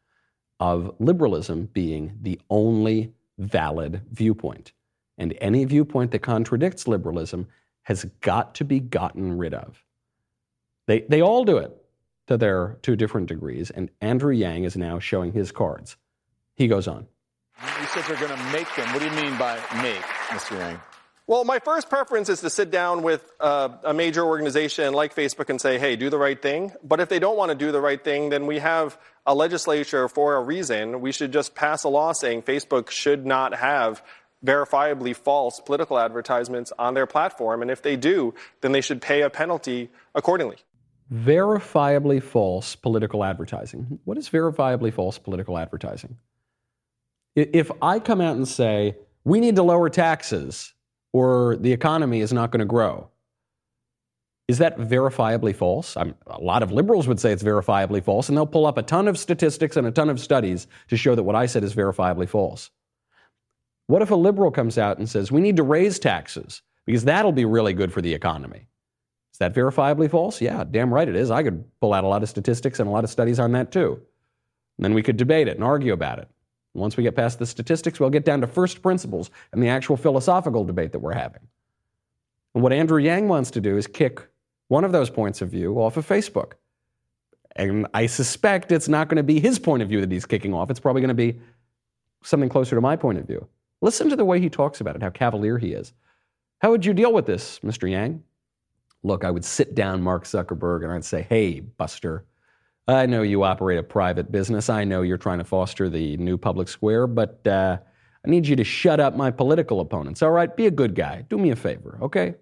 [0.61, 4.73] of liberalism being the only valid viewpoint.
[5.19, 7.47] And any viewpoint that contradicts liberalism
[7.85, 9.85] has got to be gotten rid of.
[10.87, 11.77] They, they all do it
[12.27, 15.97] to their two different degrees, and Andrew Yang is now showing his cards.
[16.55, 17.07] He goes on.
[17.81, 18.93] You said they're going to make them.
[18.93, 20.59] What do you mean by make, Mr.
[20.59, 20.81] Yang?
[21.29, 25.51] Well, my first preference is to sit down with uh, a major organization like Facebook
[25.51, 26.71] and say, hey, do the right thing.
[26.85, 30.09] But if they don't want to do the right thing, then we have a legislature
[30.09, 31.01] for a reason.
[31.01, 34.05] We should just pass a law saying Facebook should not have
[34.45, 37.61] verifiably false political advertisements on their platform.
[37.61, 40.59] And if they do, then they should pay a penalty accordingly.
[41.13, 43.99] Verifiably false political advertising.
[44.05, 46.19] What is verifiably false political advertising?
[47.35, 50.73] If I come out and say, we need to lower taxes,
[51.13, 53.09] or the economy is not going to grow.
[54.49, 55.97] Is that verifiably false?
[55.97, 58.83] I'm, a lot of liberals would say it's verifiably false, and they'll pull up a
[58.83, 61.75] ton of statistics and a ton of studies to show that what I said is
[61.75, 62.71] verifiably false.
[63.89, 67.33] What if a liberal comes out and says, we need to raise taxes because that'll
[67.33, 68.69] be really good for the economy?
[69.33, 70.41] Is that verifiably false?
[70.41, 71.31] Yeah, damn right it is.
[71.31, 73.71] I could pull out a lot of statistics and a lot of studies on that
[73.71, 74.01] too.
[74.79, 76.29] And then we could debate it and argue about it.
[76.77, 79.97] Once we get past the statistics, we'll get down to first principles and the actual
[79.97, 81.41] philosophical debate that we're having.
[82.55, 84.27] And what Andrew Yang wants to do is kick
[84.69, 86.53] one of those points of view off of Facebook.
[87.55, 90.53] And I suspect it's not going to be his point of view that he's kicking
[90.53, 90.71] off.
[90.71, 91.39] It's probably going to be
[92.23, 93.47] something closer to my point of view.
[93.81, 95.93] Listen to the way he talks about it, how cavalier he is.
[96.59, 97.91] How would you deal with this, Mr.
[97.91, 98.23] Yang?
[99.03, 102.25] Look, I would sit down Mark Zuckerberg and I'd say, hey, Buster,
[102.89, 104.71] I know you operate a private business.
[104.71, 107.79] I know you're trying to foster the new public square, but uh,
[108.25, 110.23] I need you to shut up my political opponents.
[110.23, 111.25] All right, be a good guy.
[111.29, 112.35] Do me a favor, okay?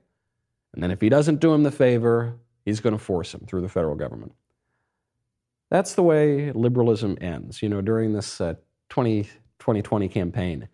[0.75, 3.63] And then if he doesn't do him the favor, he's going to force him through
[3.63, 4.33] the federal government.
[5.71, 7.63] That's the way liberalism ends.
[7.63, 8.55] You know, during this uh,
[8.91, 9.25] 20,
[9.61, 10.69] 2020 campaign,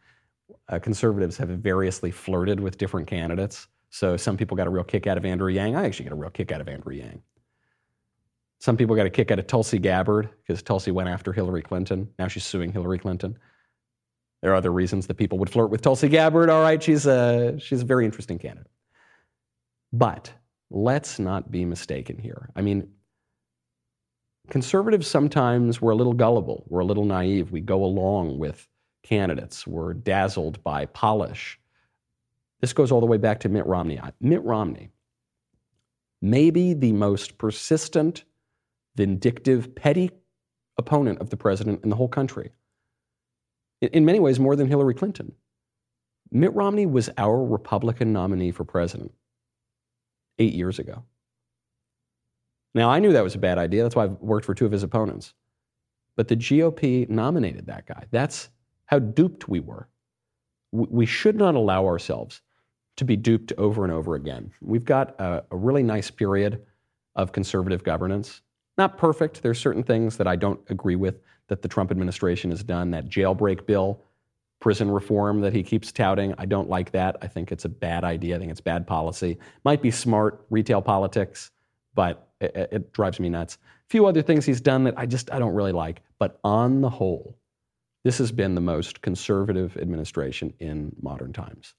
[0.68, 3.68] uh, conservatives have variously flirted with different candidates.
[3.90, 5.76] So some people got a real kick out of Andrew Yang.
[5.76, 7.22] I actually got a real kick out of Andrew Yang.
[8.60, 12.10] Some people got a kick out of Tulsi Gabbard because Tulsi went after Hillary Clinton.
[12.18, 13.38] Now she's suing Hillary Clinton.
[14.42, 16.50] There are other reasons that people would flirt with Tulsi Gabbard.
[16.50, 18.70] All right, she's a, she's a very interesting candidate.
[19.94, 20.32] But
[20.70, 22.50] let's not be mistaken here.
[22.54, 22.90] I mean,
[24.50, 27.50] conservatives sometimes we're a little gullible, we're a little naive.
[27.50, 28.68] We go along with
[29.02, 31.58] candidates, we're dazzled by polish.
[32.60, 33.98] This goes all the way back to Mitt Romney.
[34.20, 34.90] Mitt Romney,
[36.20, 38.24] maybe the most persistent
[39.00, 40.10] vindictive, petty
[40.76, 42.50] opponent of the president in the whole country.
[43.80, 45.32] In many ways, more than Hillary Clinton.
[46.30, 49.14] Mitt Romney was our Republican nominee for president
[50.38, 51.02] eight years ago.
[52.74, 53.82] Now, I knew that was a bad idea.
[53.82, 55.32] That's why I worked for two of his opponents.
[56.14, 58.04] But the GOP nominated that guy.
[58.10, 58.50] That's
[58.84, 59.88] how duped we were.
[60.72, 62.42] We should not allow ourselves
[62.98, 64.52] to be duped over and over again.
[64.60, 66.66] We've got a, a really nice period
[67.16, 68.42] of conservative governance.
[68.78, 69.42] Not perfect.
[69.42, 72.90] There's certain things that I don't agree with that the Trump administration has done.
[72.92, 74.02] That jailbreak bill
[74.60, 76.34] prison reform that he keeps touting.
[76.38, 77.16] I don't like that.
[77.22, 78.36] I think it's a bad idea.
[78.36, 79.38] I think it's bad policy.
[79.64, 81.50] Might be smart retail politics,
[81.94, 83.56] but it, it drives me nuts.
[83.64, 86.02] A few other things he's done that I just I don't really like.
[86.18, 87.38] But on the whole,
[88.04, 91.74] this has been the most conservative administration in modern times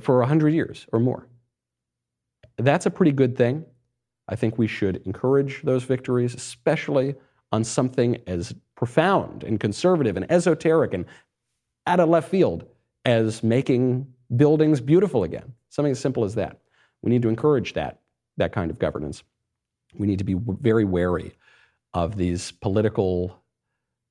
[0.00, 1.26] for 100 years or more.
[2.58, 3.64] That's a pretty good thing.
[4.28, 7.14] I think we should encourage those victories, especially
[7.52, 11.06] on something as profound and conservative and esoteric and
[11.86, 12.66] out of left field
[13.04, 15.52] as making buildings beautiful again.
[15.68, 16.58] Something as simple as that.
[17.02, 18.00] We need to encourage that,
[18.36, 19.22] that kind of governance.
[19.94, 21.34] We need to be very wary
[21.94, 23.40] of these political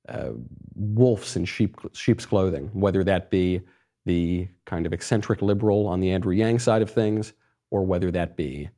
[0.08, 0.30] uh,
[0.74, 3.60] wolves in sheep, sheep's clothing, whether that be
[4.06, 7.32] the kind of eccentric liberal on the Andrew Yang side of things,
[7.70, 8.70] or whether that be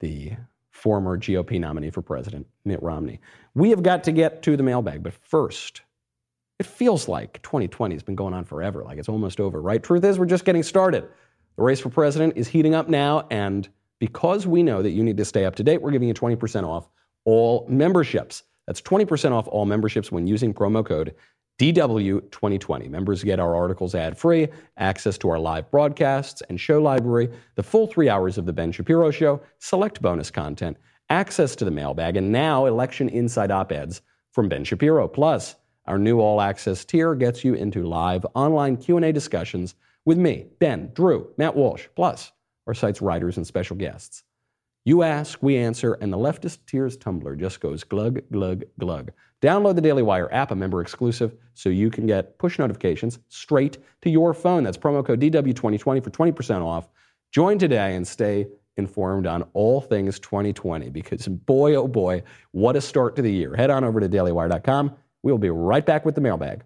[0.00, 0.32] the
[0.86, 3.18] former GOP nominee for president, Mitt Romney.
[3.56, 5.80] We have got to get to the mailbag, but first,
[6.60, 9.82] it feels like 2020 has been going on forever, like it's almost over, right?
[9.82, 11.08] Truth is, we're just getting started.
[11.56, 13.68] The race for president is heating up now, and
[13.98, 16.62] because we know that you need to stay up to date, we're giving you 20%
[16.62, 16.88] off
[17.24, 18.44] all memberships.
[18.68, 21.16] That's 20% off all memberships when using promo code
[21.58, 22.90] DW2020.
[22.90, 27.62] Members get our articles ad free, access to our live broadcasts and show library, the
[27.62, 30.76] full three hours of The Ben Shapiro Show, select bonus content,
[31.08, 35.08] access to the mailbag, and now election inside op eds from Ben Shapiro.
[35.08, 40.46] Plus, our new all access tier gets you into live online Q&A discussions with me,
[40.58, 42.32] Ben, Drew, Matt Walsh, plus
[42.66, 44.24] our site's writers and special guests.
[44.84, 49.12] You ask, we answer, and the leftist tears tumbler just goes glug, glug, glug.
[49.42, 53.78] Download the Daily Wire app, a member exclusive, so you can get push notifications straight
[54.02, 54.64] to your phone.
[54.64, 56.88] That's promo code DW2020 for 20% off.
[57.32, 58.46] Join today and stay
[58.76, 62.22] informed on all things 2020 because boy, oh boy,
[62.52, 63.54] what a start to the year.
[63.54, 64.96] Head on over to dailywire.com.
[65.22, 66.62] We'll be right back with the mailbag.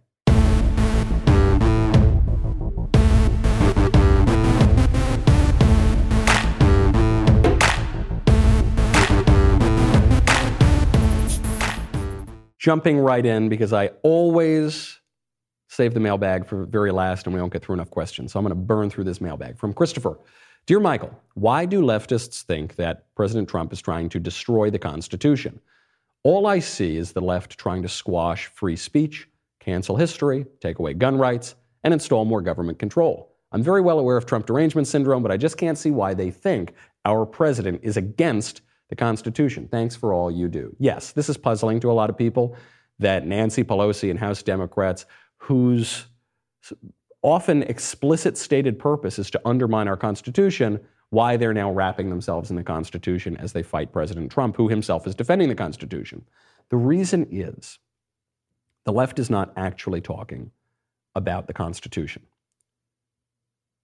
[12.60, 15.00] Jumping right in because I always
[15.68, 18.32] save the mailbag for very last and we don't get through enough questions.
[18.32, 19.58] So I'm going to burn through this mailbag.
[19.58, 20.18] From Christopher
[20.66, 25.58] Dear Michael, why do leftists think that President Trump is trying to destroy the Constitution?
[26.22, 29.26] All I see is the left trying to squash free speech,
[29.58, 33.34] cancel history, take away gun rights, and install more government control.
[33.52, 36.30] I'm very well aware of Trump derangement syndrome, but I just can't see why they
[36.30, 36.74] think
[37.06, 39.68] our president is against the Constitution.
[39.70, 40.76] Thanks for all you do.
[40.78, 42.56] Yes, this is puzzling to a lot of people
[42.98, 45.06] that Nancy Pelosi and House Democrats,
[45.38, 46.04] whose
[47.22, 52.56] often explicit stated purpose is to undermine our Constitution, why they're now wrapping themselves in
[52.56, 56.24] the Constitution as they fight President Trump, who himself is defending the Constitution.
[56.68, 57.78] The reason is
[58.84, 60.50] the left is not actually talking
[61.14, 62.22] about the Constitution.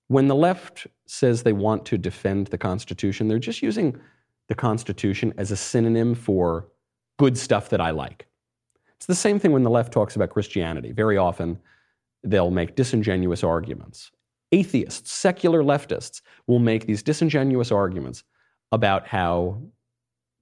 [0.08, 4.00] When the left says they want to defend the Constitution, they're just using
[4.48, 6.68] the Constitution as a synonym for
[7.18, 8.26] good stuff that I like.
[8.96, 10.92] It's the same thing when the left talks about Christianity.
[10.92, 11.58] Very often,
[12.22, 14.10] they'll make disingenuous arguments.
[14.52, 18.24] Atheists, secular leftists, will make these disingenuous arguments
[18.72, 19.60] about how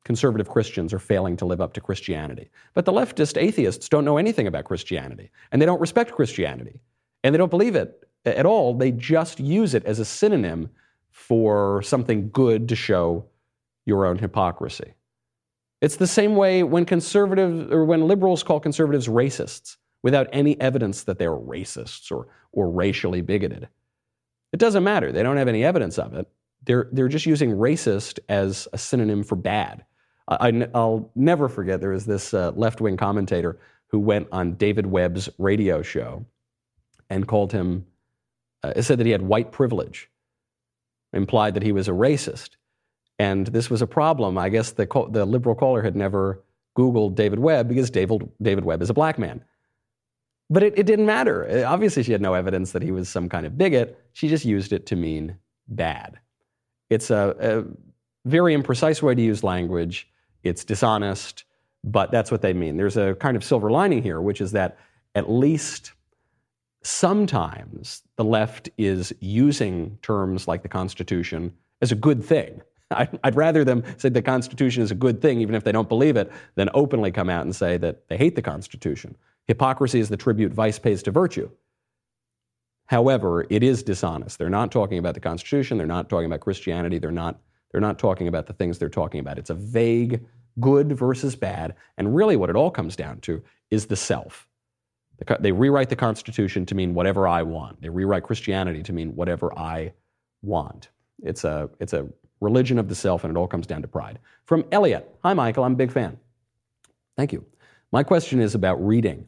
[0.05, 2.51] conservative Christians are failing to live up to Christianity.
[2.75, 6.81] But the leftist atheists don't know anything about Christianity, and they don't respect Christianity,
[7.23, 8.75] and they don't believe it at all.
[8.75, 10.71] They just use it as a synonym
[11.11, 13.25] for something good to show
[13.87, 14.95] your own hypocrisy.
[15.81, 21.05] It's the same way when conservatives or when liberals call conservatives racists without any evidence
[21.05, 23.69] that they're racists or, or racially bigoted.
[24.53, 25.13] It doesn't matter.
[25.13, 26.29] They don't have any evidence of it.
[26.65, 29.85] They're, they're just using racist as a synonym for bad.
[30.27, 34.87] I, will never forget there was this uh, left wing commentator who went on David
[34.87, 36.25] Webb's radio show
[37.11, 37.87] and called him,
[38.63, 40.11] uh, said that he had white privilege,
[41.13, 42.51] implied that he was a racist.
[43.19, 44.37] And this was a problem.
[44.39, 46.43] I guess the, the liberal caller had never
[46.77, 49.45] Googled David Webb because David, David Webb is a black man.
[50.51, 51.49] But it, it didn't matter.
[51.49, 53.99] Uh, obviously, she had no evidence that he was some kind of bigot.
[54.13, 55.37] She just used it to mean
[55.69, 56.19] bad.
[56.91, 60.09] It's a, a very imprecise way to use language.
[60.43, 61.45] It's dishonest,
[61.83, 62.77] but that's what they mean.
[62.77, 64.79] There's a kind of silver lining here, which is that
[65.15, 65.93] at least
[66.83, 72.61] sometimes the left is using terms like the Constitution as a good thing.
[72.91, 76.17] I'd rather them say the Constitution is a good thing, even if they don't believe
[76.17, 79.17] it, than openly come out and say that they hate the Constitution.
[79.47, 81.51] Hypocrisy is the tribute vice pays to virtue.
[82.87, 84.39] However, it is dishonest.
[84.39, 85.79] They're not talking about the Constitution.
[85.79, 86.99] They're not talking about Christianity.
[86.99, 87.41] They're not,
[87.73, 89.39] they're not talking about the things they're talking about.
[89.39, 90.25] It's a vague
[90.61, 91.75] good versus bad.
[91.97, 94.47] And really, what it all comes down to is the self.
[95.41, 97.81] They rewrite the Constitution to mean whatever I want.
[97.81, 99.93] They rewrite Christianity to mean whatever I
[100.43, 100.91] want.
[101.23, 102.09] It's a, it's a
[102.45, 104.19] religion of the self, and it all comes down to pride.
[104.45, 105.65] From Elliot Hi, Michael.
[105.65, 106.19] I'm a big fan.
[107.17, 107.45] Thank you.
[107.91, 109.27] My question is about reading.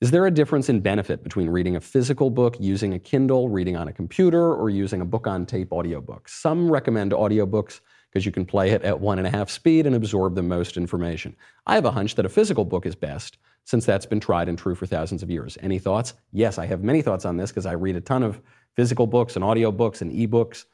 [0.00, 3.76] Is there a difference in benefit between reading a physical book using a Kindle, reading
[3.76, 6.28] on a computer, or using a book on tape audiobook?
[6.28, 7.80] Some recommend audiobooks
[8.10, 10.76] because you can play it at one and a half speed and absorb the most
[10.76, 11.34] information.
[11.66, 14.58] I have a hunch that a physical book is best since that's been tried and
[14.58, 15.56] true for thousands of years.
[15.60, 16.14] Any thoughts?
[16.32, 18.40] Yes, I have many thoughts on this because I read a ton of
[18.74, 20.64] physical books and audiobooks and ebooks.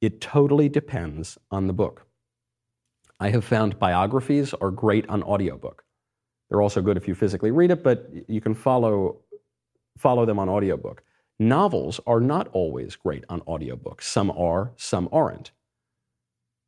[0.00, 2.06] It totally depends on the book.
[3.20, 5.84] I have found biographies are great on audiobook.
[6.50, 9.20] They're also good if you physically read it, but you can follow,
[9.96, 11.02] follow them on audiobook.
[11.38, 14.02] Novels are not always great on audiobook.
[14.02, 15.52] Some are, some aren't.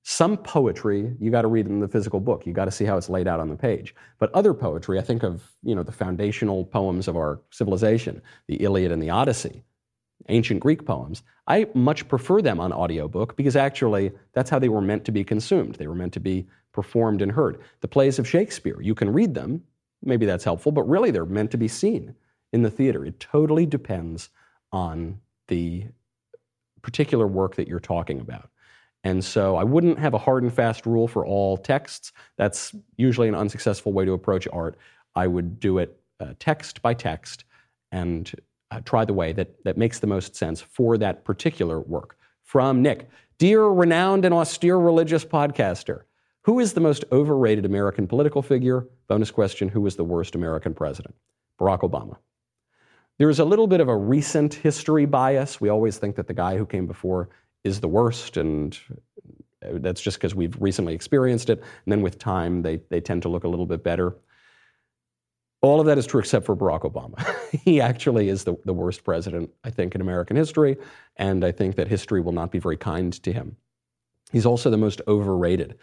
[0.08, 2.46] Some poetry, you got to read in the physical book.
[2.46, 3.92] You got to see how it's laid out on the page.
[4.18, 8.54] But other poetry, I think of, you know, the foundational poems of our civilization, the
[8.62, 9.64] Iliad and the Odyssey,
[10.28, 11.22] ancient Greek poems.
[11.46, 15.24] I much prefer them on audiobook because actually that's how they were meant to be
[15.24, 15.76] consumed.
[15.76, 17.60] They were meant to be performed and heard.
[17.80, 19.62] The plays of Shakespeare, you can read them,
[20.02, 22.14] maybe that's helpful, but really they're meant to be seen
[22.52, 23.04] in the theater.
[23.04, 24.28] It totally depends
[24.72, 25.86] on the
[26.82, 28.50] particular work that you're talking about.
[29.04, 32.12] And so I wouldn't have a hard and fast rule for all texts.
[32.36, 34.76] That's usually an unsuccessful way to approach art.
[35.14, 37.44] I would do it uh, text by text
[37.92, 38.30] and
[38.70, 42.16] uh, try the way that, that makes the most sense for that particular work.
[42.42, 43.08] From Nick
[43.38, 46.02] Dear renowned and austere religious podcaster,
[46.44, 48.88] who is the most overrated American political figure?
[49.08, 51.14] Bonus question Who was the worst American president?
[51.60, 52.16] Barack Obama.
[53.18, 55.60] There is a little bit of a recent history bias.
[55.60, 57.28] We always think that the guy who came before
[57.62, 58.78] is the worst, and
[59.60, 61.58] that's just because we've recently experienced it.
[61.58, 64.16] And then with time, they, they tend to look a little bit better.
[65.66, 67.18] All of that is true except for Barack Obama.
[67.64, 70.76] he actually is the, the worst president, I think, in American history,
[71.16, 73.56] and I think that history will not be very kind to him.
[74.30, 75.76] He's also the most overrated.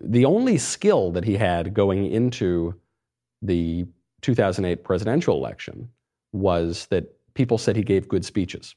[0.00, 2.74] The only skill that he had going into
[3.42, 3.86] the
[4.20, 5.88] 2008 presidential election
[6.32, 8.76] was that people said he gave good speeches.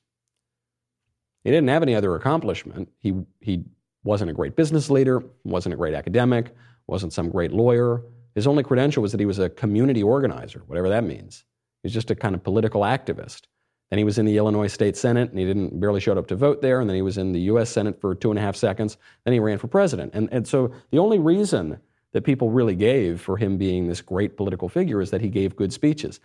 [1.44, 2.90] He didn't have any other accomplishment.
[2.98, 3.64] He, he
[4.04, 6.56] wasn't a great business leader, wasn't a great academic,
[6.88, 8.02] wasn't some great lawyer.
[8.36, 11.44] His only credential was that he was a community organizer, whatever that means.
[11.82, 13.44] He was just a kind of political activist.
[13.90, 16.36] Then he was in the Illinois State Senate, and he didn't barely showed up to
[16.36, 16.80] vote there.
[16.80, 17.70] And then he was in the U.S.
[17.70, 18.98] Senate for two and a half seconds.
[19.26, 20.14] Then he ran for president.
[20.14, 21.80] And, and so the only reason
[22.12, 25.56] that people really gave for him being this great political figure is that he gave
[25.56, 26.20] good speeches.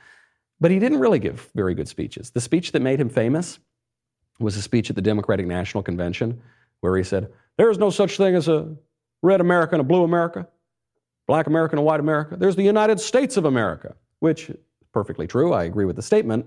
[0.61, 2.31] But he didn't really give very good speeches.
[2.31, 3.59] The speech that made him famous
[4.39, 6.41] was a speech at the Democratic National Convention
[6.81, 8.75] where he said, There is no such thing as a
[9.23, 10.47] red America and a blue America,
[11.27, 12.37] black America and white America.
[12.37, 14.57] There's the United States of America, which is
[14.93, 15.53] perfectly true.
[15.53, 16.47] I agree with the statement,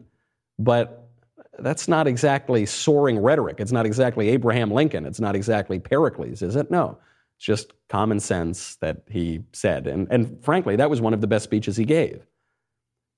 [0.59, 1.09] but
[1.59, 3.59] that's not exactly soaring rhetoric.
[3.59, 5.05] It's not exactly Abraham Lincoln.
[5.05, 6.69] It's not exactly Pericles, is it?
[6.69, 6.97] No.
[7.37, 9.87] It's just common sense that he said.
[9.87, 12.25] And, and frankly, that was one of the best speeches he gave.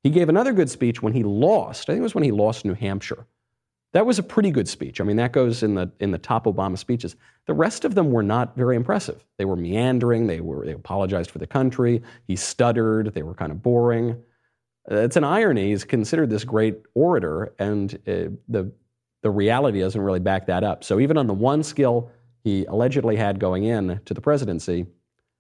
[0.04, 1.90] He gave another good speech when he lost.
[1.90, 3.26] I think it was when he lost New Hampshire.
[3.94, 5.02] That was a pretty good speech.
[5.02, 7.16] I mean, that goes in the in the top Obama speeches.
[7.48, 9.26] The rest of them were not very impressive.
[9.38, 10.28] They were meandering.
[10.28, 12.04] They were they apologized for the country.
[12.28, 13.14] He stuttered.
[13.14, 14.22] They were kind of boring.
[14.90, 15.70] It's an irony.
[15.70, 18.72] He's considered this great orator, and uh, the
[19.24, 20.84] the reality doesn't really back that up.
[20.84, 22.12] So even on the one skill
[22.44, 24.86] he allegedly had going in to the presidency,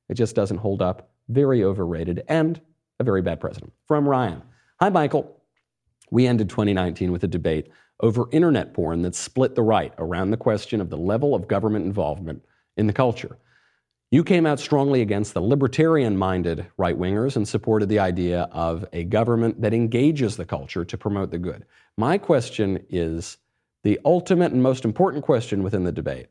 [0.09, 1.11] it just doesn't hold up.
[1.29, 2.59] Very overrated and
[2.99, 3.71] a very bad president.
[3.87, 4.41] From Ryan.
[4.79, 5.37] Hi, Michael.
[6.11, 7.69] We ended 2019 with a debate
[7.99, 11.85] over internet porn that split the right around the question of the level of government
[11.85, 12.43] involvement
[12.77, 13.37] in the culture.
[14.11, 18.83] You came out strongly against the libertarian minded right wingers and supported the idea of
[18.91, 21.65] a government that engages the culture to promote the good.
[21.95, 23.37] My question is
[23.83, 26.27] the ultimate and most important question within the debate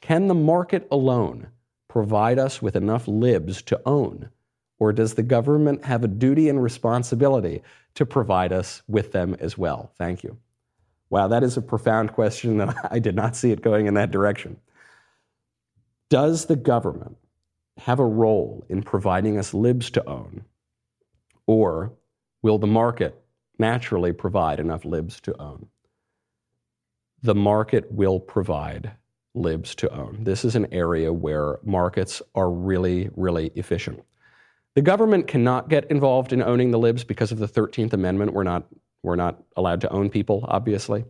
[0.00, 1.48] Can the market alone
[1.86, 4.30] provide us with enough libs to own?
[4.80, 7.62] Or does the government have a duty and responsibility
[7.94, 9.92] to provide us with them as well?
[9.98, 10.38] Thank you.
[11.10, 14.12] Wow, that is a profound question, and I did not see it going in that
[14.12, 14.58] direction.
[16.08, 17.16] Does the government
[17.78, 20.44] have a role in providing us libs to own,
[21.46, 21.92] or
[22.42, 23.20] will the market
[23.58, 25.66] naturally provide enough libs to own?
[27.22, 28.92] The market will provide
[29.34, 30.24] libs to own.
[30.24, 34.02] This is an area where markets are really, really efficient.
[34.74, 38.32] The government cannot get involved in owning the libs because of the 13th Amendment.
[38.32, 38.66] We're not
[39.02, 41.04] we're not allowed to own people, obviously,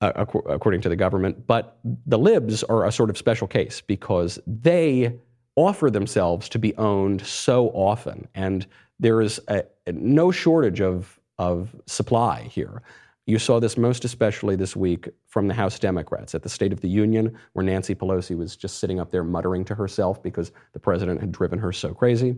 [0.00, 0.12] uh,
[0.48, 1.46] according to the government.
[1.46, 5.18] But the libs are a sort of special case because they
[5.56, 8.28] offer themselves to be owned so often.
[8.34, 8.66] And
[8.98, 12.82] there is a, no shortage of, of supply here.
[13.26, 16.80] You saw this most especially this week from the House Democrats at the State of
[16.80, 20.80] the Union, where Nancy Pelosi was just sitting up there muttering to herself because the
[20.80, 22.34] president had driven her so crazy.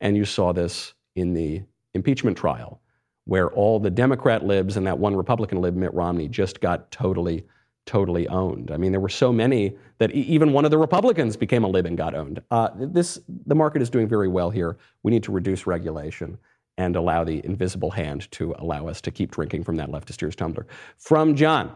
[0.00, 1.62] And you saw this in the
[1.94, 2.80] impeachment trial,
[3.26, 7.44] where all the Democrat libs and that one Republican lib, Mitt Romney, just got totally,
[7.84, 8.70] totally owned.
[8.70, 11.68] I mean, there were so many that e- even one of the Republicans became a
[11.68, 12.40] lib and got owned.
[12.50, 14.78] Uh, this, the market is doing very well here.
[15.02, 16.38] We need to reduce regulation
[16.78, 20.36] and allow the invisible hand to allow us to keep drinking from that leftist ears
[20.36, 20.66] tumbler.
[20.98, 21.72] From John,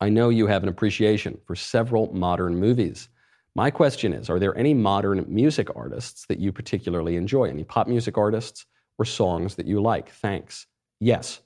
[0.00, 3.08] I know you have an appreciation for several modern movies.
[3.54, 7.44] My question is Are there any modern music artists that you particularly enjoy?
[7.44, 8.66] Any pop music artists
[8.98, 10.10] or songs that you like?
[10.10, 10.66] Thanks.
[11.00, 11.40] Yes.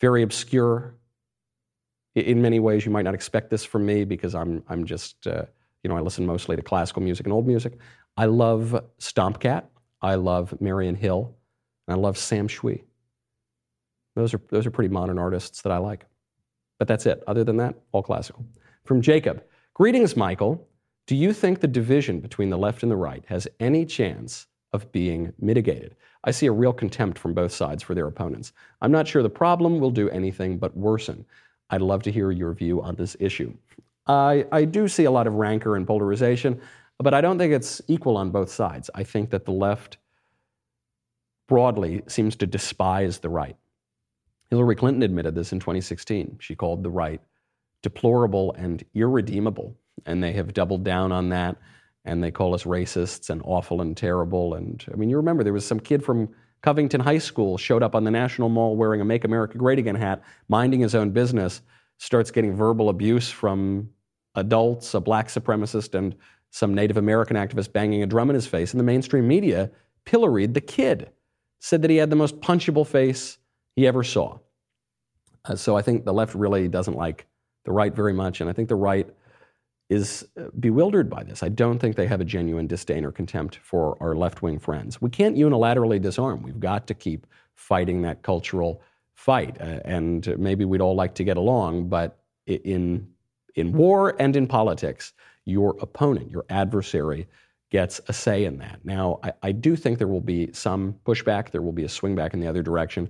[0.00, 0.96] Very obscure.
[2.14, 5.44] In many ways, you might not expect this from me because I'm, I'm just, uh,
[5.82, 7.78] you know, I listen mostly to classical music and old music.
[8.16, 9.64] I love Stompcat.
[10.02, 11.34] I love Marian Hill.
[11.86, 12.84] And I love Sam Tsui.
[14.16, 16.06] Those are, those are pretty modern artists that I like.
[16.78, 17.22] But that's it.
[17.26, 18.44] Other than that, all classical.
[18.84, 20.68] From Jacob Greetings, Michael.
[21.08, 24.92] Do you think the division between the left and the right has any chance of
[24.92, 25.96] being mitigated?
[26.24, 28.52] I see a real contempt from both sides for their opponents.
[28.82, 31.24] I'm not sure the problem will do anything but worsen.
[31.70, 33.54] I'd love to hear your view on this issue.
[34.06, 36.60] I, I do see a lot of rancor and polarization,
[36.98, 38.90] but I don't think it's equal on both sides.
[38.94, 39.96] I think that the left
[41.46, 43.56] broadly seems to despise the right.
[44.50, 46.38] Hillary Clinton admitted this in 2016.
[46.40, 47.20] She called the right
[47.82, 51.56] deplorable and irredeemable, and they have doubled down on that
[52.04, 54.54] and they call us racists and awful and terrible.
[54.54, 56.28] And I mean, you remember there was some kid from
[56.62, 59.94] Covington High School showed up on the National Mall wearing a Make America Great Again
[59.94, 61.62] hat, minding his own business,
[61.98, 63.90] starts getting verbal abuse from
[64.34, 66.14] adults, a black supremacist, and
[66.50, 68.72] some Native American activist banging a drum in his face.
[68.72, 69.70] And the mainstream media
[70.04, 71.10] pilloried the kid,
[71.60, 73.38] said that he had the most punchable face
[73.76, 74.38] he ever saw.
[75.44, 77.26] Uh, so I think the left really doesn't like
[77.64, 79.08] the right very much, and I think the right
[79.94, 81.42] is uh, bewildered by this.
[81.42, 85.00] I don't think they have a genuine disdain or contempt for our left wing friends.
[85.00, 86.42] We can't unilaterally disarm.
[86.42, 88.82] We've got to keep fighting that cultural
[89.14, 89.60] fight.
[89.60, 93.08] Uh, and maybe we'd all like to get along, but in,
[93.54, 95.12] in war and in politics,
[95.44, 97.26] your opponent, your adversary,
[97.70, 98.80] gets a say in that.
[98.84, 102.14] Now, I, I do think there will be some pushback, there will be a swing
[102.14, 103.08] back in the other direction.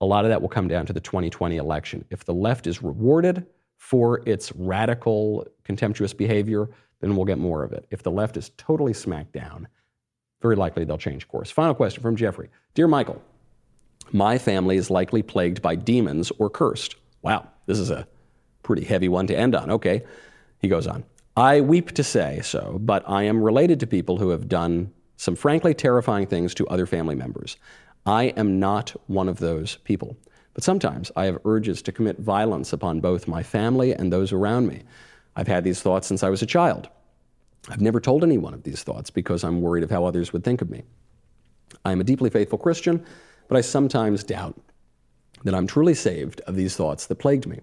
[0.00, 2.04] A lot of that will come down to the 2020 election.
[2.10, 3.46] If the left is rewarded,
[3.76, 6.68] for its radical, contemptuous behavior,
[7.00, 7.86] then we'll get more of it.
[7.90, 9.68] If the left is totally smacked down,
[10.40, 11.50] very likely they'll change course.
[11.50, 13.22] Final question from Jeffrey Dear Michael,
[14.12, 16.96] my family is likely plagued by demons or cursed.
[17.22, 18.06] Wow, this is a
[18.62, 19.70] pretty heavy one to end on.
[19.70, 20.04] Okay.
[20.58, 21.04] He goes on.
[21.36, 25.36] I weep to say so, but I am related to people who have done some
[25.36, 27.56] frankly terrifying things to other family members.
[28.04, 30.16] I am not one of those people.
[30.56, 34.68] But sometimes I have urges to commit violence upon both my family and those around
[34.68, 34.84] me.
[35.36, 36.88] I've had these thoughts since I was a child.
[37.68, 40.62] I've never told anyone of these thoughts because I'm worried of how others would think
[40.62, 40.84] of me.
[41.84, 43.04] I am a deeply faithful Christian,
[43.48, 44.58] but I sometimes doubt
[45.44, 47.60] that I'm truly saved of these thoughts that plagued me.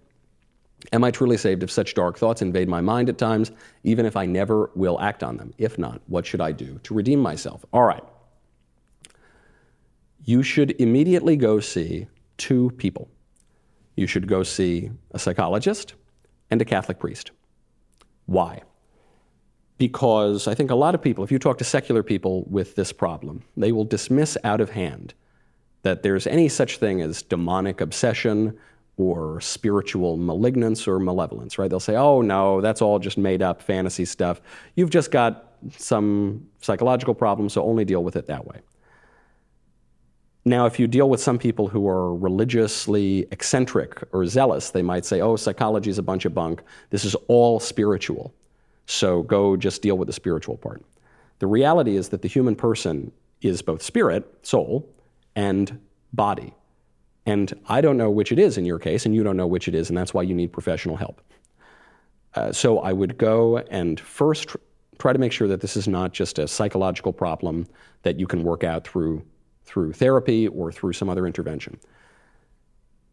[0.92, 3.52] Am I truly saved if such dark thoughts invade my mind at times,
[3.84, 5.52] even if I never will act on them?
[5.58, 7.66] If not, what should I do to redeem myself?
[7.74, 8.04] All right.
[10.24, 12.06] You should immediately go see
[12.38, 13.10] two people.
[13.96, 15.94] You should go see a psychologist
[16.50, 17.32] and a Catholic priest.
[18.26, 18.62] Why?
[19.78, 22.92] Because I think a lot of people, if you talk to secular people with this
[22.94, 25.14] problem, they will dismiss out of hand
[25.82, 28.58] that there's any such thing as demonic obsession
[28.98, 31.70] or spiritual malignance or malevolence, right?
[31.70, 34.42] They'll say, oh, no, that's all just made up fantasy stuff.
[34.76, 38.60] You've just got some psychological problem, so only deal with it that way.
[40.46, 45.06] Now, if you deal with some people who are religiously eccentric or zealous, they might
[45.06, 46.62] say, oh, psychology is a bunch of bunk.
[46.90, 48.34] This is all spiritual.
[48.86, 50.84] So go just deal with the spiritual part.
[51.40, 54.90] The reality is that the human person is both spirit, soul,
[55.36, 55.80] and
[56.12, 56.54] body.
[57.26, 59.70] And I don't know which it is in your case, and you don't know which
[59.70, 61.22] it is, and that's why you need professional help.
[62.36, 64.58] Uh, so I would go and first tr-
[64.98, 67.66] try to make sure that this is not just a psychological problem
[68.02, 69.24] that you can work out through
[69.66, 71.80] through therapy or through some other intervention.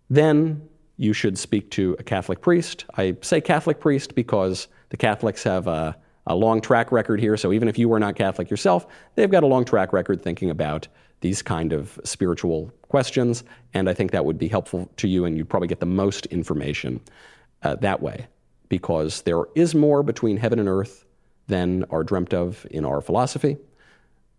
[0.08, 2.84] Then you should speak to a Catholic priest.
[2.96, 5.96] I say Catholic priest because the Catholics have a,
[6.26, 7.36] a, long track record here.
[7.36, 10.50] So even if you were not Catholic yourself, they've got a long track record thinking
[10.50, 10.88] about
[11.20, 13.44] these kind of spiritual questions.
[13.72, 16.26] And I think that would be helpful to you, and you'd probably get the most
[16.26, 17.00] information
[17.62, 18.26] uh, that way
[18.68, 21.04] because there is more between heaven and earth
[21.46, 23.56] than are dreamt of in our philosophy.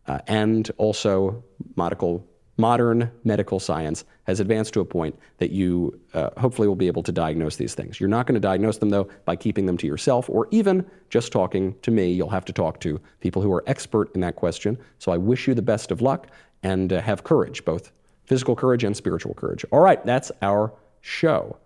[0.08, 1.44] Uh, and also
[1.76, 2.28] medical,
[2.58, 7.04] modern medical science has advanced to a point that you uh, hopefully will be able
[7.04, 8.00] to diagnose these things.
[8.00, 11.32] You're not going to diagnose them, though, by keeping them to yourself or even just
[11.32, 12.12] talking to me.
[12.12, 14.78] You'll have to talk to people who are expert in that question.
[15.00, 16.28] So I wish you the best of luck
[16.64, 17.92] and uh, have courage, both
[18.26, 19.66] physical courage and spiritual courage.
[19.72, 21.58] All right, that's our show.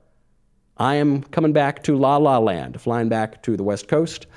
[0.77, 4.27] I am coming back to La La Land, flying back to the West Coast.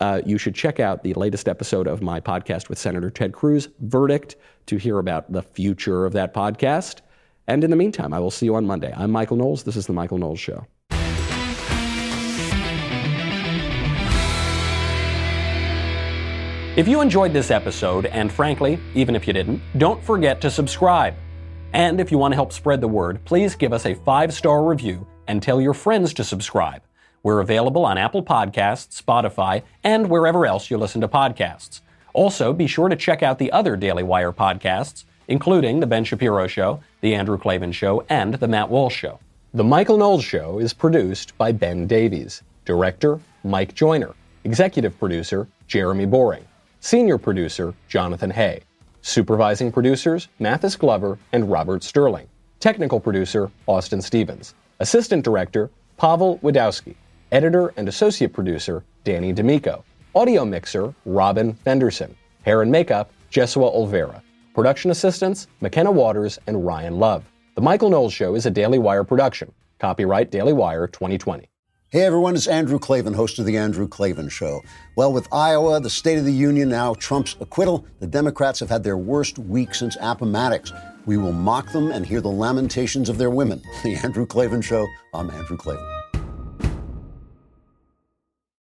[0.00, 3.68] Uh, you should check out the latest episode of my podcast with Senator Ted Cruz,
[3.80, 4.36] Verdict,
[4.66, 7.00] to hear about the future of that podcast.
[7.46, 8.92] And in the meantime, I will see you on Monday.
[8.96, 9.62] I'm Michael Knowles.
[9.62, 10.66] This is The Michael Knowles Show.
[16.76, 21.14] If you enjoyed this episode, and frankly, even if you didn't, don't forget to subscribe.
[21.72, 24.62] And if you want to help spread the word, please give us a five star
[24.62, 26.82] review and tell your friends to subscribe.
[27.26, 31.80] We're available on Apple Podcasts, Spotify, and wherever else you listen to podcasts.
[32.12, 36.46] Also, be sure to check out the other Daily Wire podcasts, including The Ben Shapiro
[36.46, 39.18] Show, The Andrew Klavan Show, and The Matt Walsh Show.
[39.54, 44.14] The Michael Knowles Show is produced by Ben Davies, Director, Mike Joyner,
[44.44, 46.46] Executive Producer, Jeremy Boring,
[46.78, 48.60] Senior Producer, Jonathan Hay,
[49.02, 52.28] Supervising Producers, Mathis Glover and Robert Sterling,
[52.60, 56.94] Technical Producer, Austin Stevens, Assistant Director, Pavel Wadowski.
[57.32, 59.84] Editor and Associate Producer, Danny D'Amico.
[60.14, 62.14] Audio Mixer, Robin Fenderson.
[62.42, 64.22] Hair and Makeup, Jesua Olvera.
[64.54, 67.24] Production Assistants, McKenna Waters and Ryan Love.
[67.56, 69.52] The Michael Knowles Show is a Daily Wire production.
[69.80, 71.48] Copyright Daily Wire 2020.
[71.88, 74.60] Hey everyone, it's Andrew Klavan, host of The Andrew Klavan Show.
[74.96, 78.84] Well, with Iowa, the State of the Union, now Trump's acquittal, the Democrats have had
[78.84, 80.72] their worst week since Appomattox.
[81.06, 83.62] We will mock them and hear the lamentations of their women.
[83.82, 85.95] The Andrew Klavan Show, I'm Andrew Klavan.